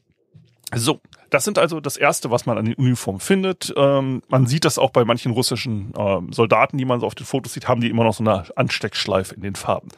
so, 0.76 1.02
das 1.30 1.46
sind 1.46 1.58
also 1.58 1.80
das 1.80 1.98
erste, 1.98 2.30
was 2.32 2.46
man 2.46 2.58
an 2.58 2.66
den 2.66 2.76
Uniformen 2.76 3.20
findet. 3.20 3.74
Ähm, 3.76 4.22
man 4.28 4.46
sieht 4.48 4.66
das 4.66 4.78
auch 4.78 4.92
bei 4.92 5.06
manchen 5.06 5.32
russischen 5.32 5.94
ähm, 5.98 6.32
Soldaten, 6.32 6.78
die 6.78 6.86
man 6.86 7.00
so 7.00 7.06
auf 7.06 7.16
den 7.16 7.26
Fotos 7.26 7.54
sieht, 7.54 7.68
haben 7.68 7.82
die 7.82 7.90
immer 7.90 8.04
noch 8.04 8.14
so 8.14 8.24
eine 8.24 8.46
Ansteckschleife 8.56 9.36
in 9.36 9.42
den 9.42 9.56
Farben. 9.56 9.90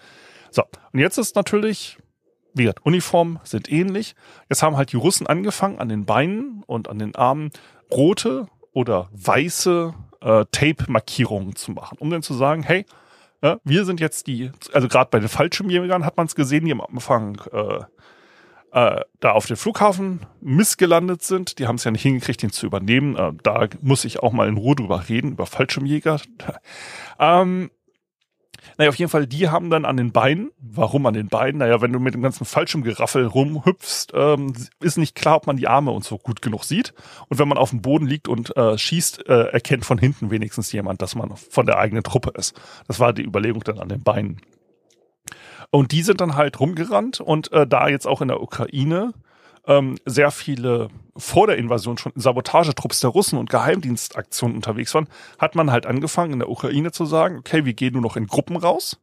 So, 0.51 0.63
und 0.93 0.99
jetzt 0.99 1.17
ist 1.17 1.35
natürlich 1.35 1.97
wie 2.55 2.63
gesagt, 2.63 2.85
Uniformen 2.85 3.39
sind 3.43 3.71
ähnlich. 3.71 4.15
Jetzt 4.49 4.63
haben 4.63 4.77
halt 4.77 4.91
die 4.91 4.97
Russen 4.97 5.27
angefangen, 5.27 5.79
an 5.79 5.89
den 5.89 6.05
Beinen 6.05 6.63
und 6.65 6.89
an 6.89 6.99
den 6.99 7.15
Armen 7.15 7.51
rote 7.91 8.47
oder 8.73 9.09
weiße 9.11 9.93
äh, 10.21 10.45
Tape-Markierungen 10.51 11.55
zu 11.55 11.71
machen, 11.71 11.97
um 11.99 12.09
dann 12.09 12.23
zu 12.23 12.33
sagen, 12.33 12.63
hey, 12.63 12.85
äh, 13.41 13.57
wir 13.63 13.85
sind 13.85 13.99
jetzt 13.99 14.27
die, 14.27 14.51
also 14.73 14.87
gerade 14.87 15.09
bei 15.11 15.19
den 15.19 15.29
Fallschirmjägern 15.29 16.05
hat 16.05 16.17
man 16.17 16.27
es 16.27 16.35
gesehen, 16.35 16.65
die 16.65 16.71
am 16.71 16.81
Anfang 16.81 17.41
äh, 17.51 17.83
äh, 18.71 19.01
da 19.21 19.31
auf 19.31 19.45
dem 19.45 19.55
Flughafen 19.55 20.21
missgelandet 20.41 21.23
sind. 21.23 21.59
Die 21.59 21.67
haben 21.67 21.75
es 21.75 21.83
ja 21.83 21.91
nicht 21.91 22.01
hingekriegt, 22.01 22.43
ihn 22.43 22.51
zu 22.51 22.65
übernehmen. 22.65 23.15
Äh, 23.15 23.31
da 23.41 23.67
muss 23.81 24.03
ich 24.03 24.21
auch 24.21 24.33
mal 24.33 24.49
in 24.49 24.57
Ruhe 24.57 24.75
drüber 24.75 25.07
reden, 25.07 25.31
über 25.31 25.45
Fallschirmjäger. 25.45 26.19
ähm, 27.19 27.71
naja, 28.77 28.89
auf 28.89 28.95
jeden 28.95 29.09
Fall, 29.09 29.27
die 29.27 29.49
haben 29.49 29.69
dann 29.69 29.85
an 29.85 29.97
den 29.97 30.11
Beinen, 30.11 30.51
warum 30.59 31.05
an 31.05 31.13
den 31.13 31.27
Beinen? 31.27 31.59
Naja, 31.59 31.81
wenn 31.81 31.93
du 31.93 31.99
mit 31.99 32.13
dem 32.13 32.21
ganzen 32.21 32.45
Fallschirmgeraffel 32.45 33.25
rumhüpfst, 33.25 34.07
ähm, 34.13 34.53
ist 34.81 34.97
nicht 34.97 35.15
klar, 35.15 35.37
ob 35.37 35.47
man 35.47 35.57
die 35.57 35.67
Arme 35.67 35.91
und 35.91 36.03
so 36.03 36.17
gut 36.17 36.41
genug 36.41 36.63
sieht. 36.63 36.93
Und 37.29 37.39
wenn 37.39 37.47
man 37.47 37.57
auf 37.57 37.69
dem 37.69 37.81
Boden 37.81 38.05
liegt 38.05 38.27
und 38.27 38.55
äh, 38.57 38.77
schießt, 38.77 39.27
äh, 39.27 39.47
erkennt 39.47 39.85
von 39.85 39.97
hinten 39.97 40.31
wenigstens 40.31 40.71
jemand, 40.71 41.01
dass 41.01 41.15
man 41.15 41.35
von 41.35 41.65
der 41.65 41.77
eigenen 41.77 42.03
Truppe 42.03 42.31
ist. 42.37 42.59
Das 42.87 42.99
war 42.99 43.13
die 43.13 43.23
Überlegung 43.23 43.63
dann 43.63 43.79
an 43.79 43.89
den 43.89 44.03
Beinen. 44.03 44.41
Und 45.71 45.91
die 45.91 46.03
sind 46.03 46.21
dann 46.21 46.35
halt 46.35 46.59
rumgerannt 46.59 47.19
und 47.19 47.51
äh, 47.51 47.65
da 47.67 47.87
jetzt 47.87 48.07
auch 48.07 48.21
in 48.21 48.27
der 48.27 48.41
Ukraine 48.41 49.13
ähm, 49.67 49.97
sehr 50.05 50.31
viele 50.31 50.89
vor 51.17 51.47
der 51.47 51.57
Invasion 51.57 51.97
schon 51.97 52.11
Sabotagetrupps 52.15 52.99
der 52.99 53.09
Russen 53.09 53.39
und 53.39 53.49
Geheimdienstaktionen 53.49 54.55
unterwegs 54.55 54.93
waren, 54.93 55.07
hat 55.39 55.55
man 55.55 55.71
halt 55.71 55.85
angefangen 55.85 56.33
in 56.33 56.39
der 56.39 56.49
Ukraine 56.49 56.91
zu 56.91 57.05
sagen, 57.05 57.37
okay, 57.37 57.65
wir 57.65 57.73
gehen 57.73 57.93
nur 57.93 58.01
noch 58.01 58.17
in 58.17 58.27
Gruppen 58.27 58.57
raus, 58.57 58.99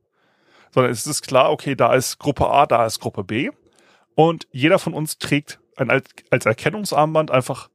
sondern 0.72 0.92
es 0.92 1.06
ist 1.06 1.26
klar, 1.26 1.50
okay, 1.50 1.74
da 1.74 1.94
ist 1.94 2.18
Gruppe 2.18 2.48
A, 2.48 2.66
da 2.66 2.86
ist 2.86 3.00
Gruppe 3.00 3.24
B. 3.24 3.50
Und 4.14 4.46
jeder 4.52 4.78
von 4.78 4.92
uns 4.92 5.18
trägt 5.18 5.58
ein, 5.76 5.90
als 5.90 6.46
Erkennungsarmband 6.46 7.30
einfach 7.30 7.70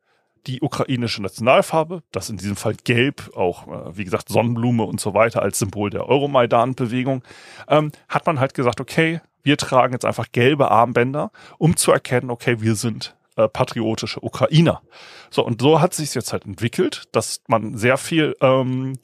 die 0.45 0.61
ukrainische 0.61 1.21
Nationalfarbe, 1.21 2.03
das 2.11 2.29
in 2.29 2.37
diesem 2.37 2.55
Fall 2.55 2.75
gelb, 2.83 3.31
auch 3.35 3.67
äh, 3.67 3.97
wie 3.97 4.05
gesagt 4.05 4.29
Sonnenblume 4.29 4.83
und 4.83 5.01
so 5.01 5.13
weiter 5.13 5.41
als 5.41 5.59
Symbol 5.59 5.89
der 5.89 6.07
Euromaidan-Bewegung, 6.07 7.23
ähm, 7.67 7.91
hat 8.07 8.25
man 8.25 8.39
halt 8.39 8.53
gesagt, 8.53 8.79
okay, 8.79 9.19
wir 9.43 9.57
tragen 9.57 9.93
jetzt 9.93 10.05
einfach 10.05 10.27
gelbe 10.31 10.71
Armbänder, 10.71 11.31
um 11.57 11.75
zu 11.75 11.91
erkennen, 11.91 12.29
okay, 12.29 12.61
wir 12.61 12.75
sind 12.75 13.16
äh, 13.37 13.47
patriotische 13.47 14.23
Ukrainer. 14.23 14.81
So, 15.29 15.45
und 15.45 15.61
so 15.61 15.79
hat 15.79 15.93
sich 15.93 16.13
jetzt 16.13 16.33
halt 16.33 16.45
entwickelt, 16.45 17.03
dass 17.11 17.41
man 17.47 17.77
sehr 17.77 17.97
viel 17.97 18.35
ähm, 18.41 18.97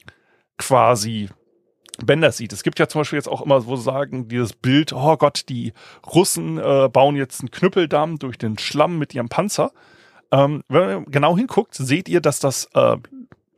quasi 0.58 1.28
Bänder 2.04 2.32
sieht. 2.32 2.52
Es 2.52 2.62
gibt 2.62 2.78
ja 2.78 2.88
zum 2.88 3.00
Beispiel 3.00 3.18
jetzt 3.18 3.28
auch 3.28 3.42
immer 3.42 3.60
so 3.60 3.76
sagen, 3.76 4.28
dieses 4.28 4.52
Bild, 4.52 4.92
oh 4.92 5.16
Gott, 5.16 5.44
die 5.48 5.72
Russen 6.06 6.58
äh, 6.58 6.88
bauen 6.92 7.16
jetzt 7.16 7.40
einen 7.40 7.50
Knüppeldamm 7.50 8.18
durch 8.18 8.36
den 8.36 8.58
Schlamm 8.58 8.98
mit 8.98 9.14
ihrem 9.14 9.28
Panzer. 9.28 9.72
Ähm, 10.32 10.62
wenn 10.68 10.86
man 10.86 11.04
genau 11.06 11.36
hinguckt, 11.36 11.74
seht 11.74 12.08
ihr, 12.08 12.20
dass 12.20 12.40
das 12.40 12.68
äh, 12.74 12.96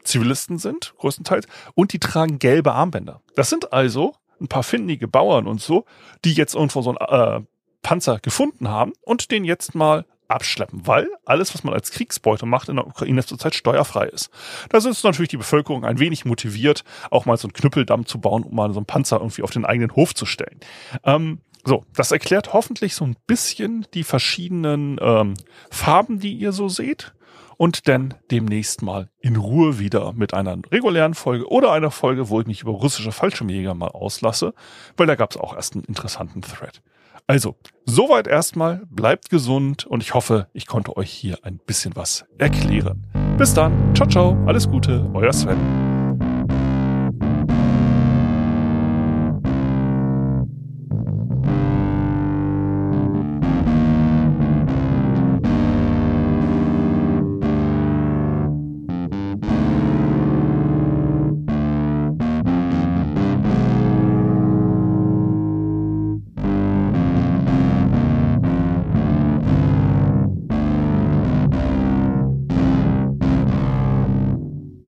Zivilisten 0.04 0.58
sind, 0.58 0.94
größtenteils, 0.98 1.46
und 1.74 1.92
die 1.92 1.98
tragen 1.98 2.38
gelbe 2.38 2.72
Armbänder. 2.72 3.22
Das 3.34 3.48
sind 3.48 3.72
also 3.72 4.14
ein 4.40 4.48
paar 4.48 4.62
findige 4.62 5.08
Bauern 5.08 5.46
und 5.46 5.60
so, 5.60 5.86
die 6.24 6.34
jetzt 6.34 6.54
irgendwo 6.54 6.82
so 6.82 6.94
einen 6.94 7.40
äh, 7.40 7.46
Panzer 7.82 8.18
gefunden 8.18 8.68
haben 8.68 8.92
und 9.00 9.30
den 9.30 9.44
jetzt 9.44 9.74
mal 9.74 10.04
abschleppen, 10.28 10.86
weil 10.86 11.08
alles, 11.24 11.54
was 11.54 11.64
man 11.64 11.74
als 11.74 11.90
Kriegsbeute 11.90 12.46
macht 12.46 12.68
in 12.68 12.76
der 12.76 12.86
Ukraine 12.86 13.24
zurzeit 13.24 13.54
steuerfrei 13.54 14.06
ist. 14.06 14.30
Da 14.70 14.78
ist 14.78 15.04
natürlich 15.04 15.30
die 15.30 15.36
Bevölkerung 15.36 15.84
ein 15.84 15.98
wenig 15.98 16.24
motiviert, 16.24 16.84
auch 17.10 17.26
mal 17.26 17.36
so 17.36 17.48
einen 17.48 17.52
Knüppeldamm 17.52 18.06
zu 18.06 18.20
bauen, 18.20 18.42
um 18.42 18.54
mal 18.54 18.72
so 18.72 18.78
einen 18.78 18.86
Panzer 18.86 19.18
irgendwie 19.18 19.42
auf 19.42 19.50
den 19.50 19.64
eigenen 19.64 19.94
Hof 19.94 20.14
zu 20.14 20.26
stellen. 20.26 20.60
Ähm, 21.04 21.40
so, 21.64 21.84
das 21.94 22.12
erklärt 22.12 22.52
hoffentlich 22.52 22.94
so 22.94 23.04
ein 23.04 23.16
bisschen 23.26 23.86
die 23.92 24.04
verschiedenen 24.04 24.98
ähm, 25.00 25.34
Farben, 25.70 26.20
die 26.20 26.32
ihr 26.32 26.52
so 26.52 26.68
seht 26.68 27.12
und 27.56 27.88
dann 27.88 28.14
demnächst 28.30 28.82
mal 28.82 29.08
in 29.20 29.36
Ruhe 29.36 29.78
wieder 29.78 30.12
mit 30.12 30.34
einer 30.34 30.58
regulären 30.70 31.14
Folge 31.14 31.48
oder 31.48 31.72
einer 31.72 31.90
Folge, 31.90 32.28
wo 32.28 32.40
ich 32.40 32.46
mich 32.46 32.62
über 32.62 32.72
russische 32.72 33.12
Fallschirmjäger 33.12 33.74
mal 33.74 33.88
auslasse, 33.88 34.54
weil 34.96 35.06
da 35.06 35.14
gab 35.14 35.30
es 35.30 35.36
auch 35.36 35.54
erst 35.54 35.74
einen 35.74 35.84
interessanten 35.84 36.42
Thread. 36.42 36.82
Also, 37.28 37.56
soweit 37.84 38.28
erstmal, 38.28 38.82
bleibt 38.88 39.30
gesund 39.30 39.84
und 39.84 40.02
ich 40.02 40.14
hoffe, 40.14 40.46
ich 40.52 40.66
konnte 40.66 40.96
euch 40.96 41.10
hier 41.10 41.38
ein 41.42 41.58
bisschen 41.58 41.96
was 41.96 42.24
erklären. 42.38 43.04
Bis 43.36 43.52
dann, 43.52 43.94
ciao, 43.96 44.08
ciao, 44.08 44.36
alles 44.46 44.70
Gute, 44.70 45.10
euer 45.12 45.32
Sven. 45.32 45.85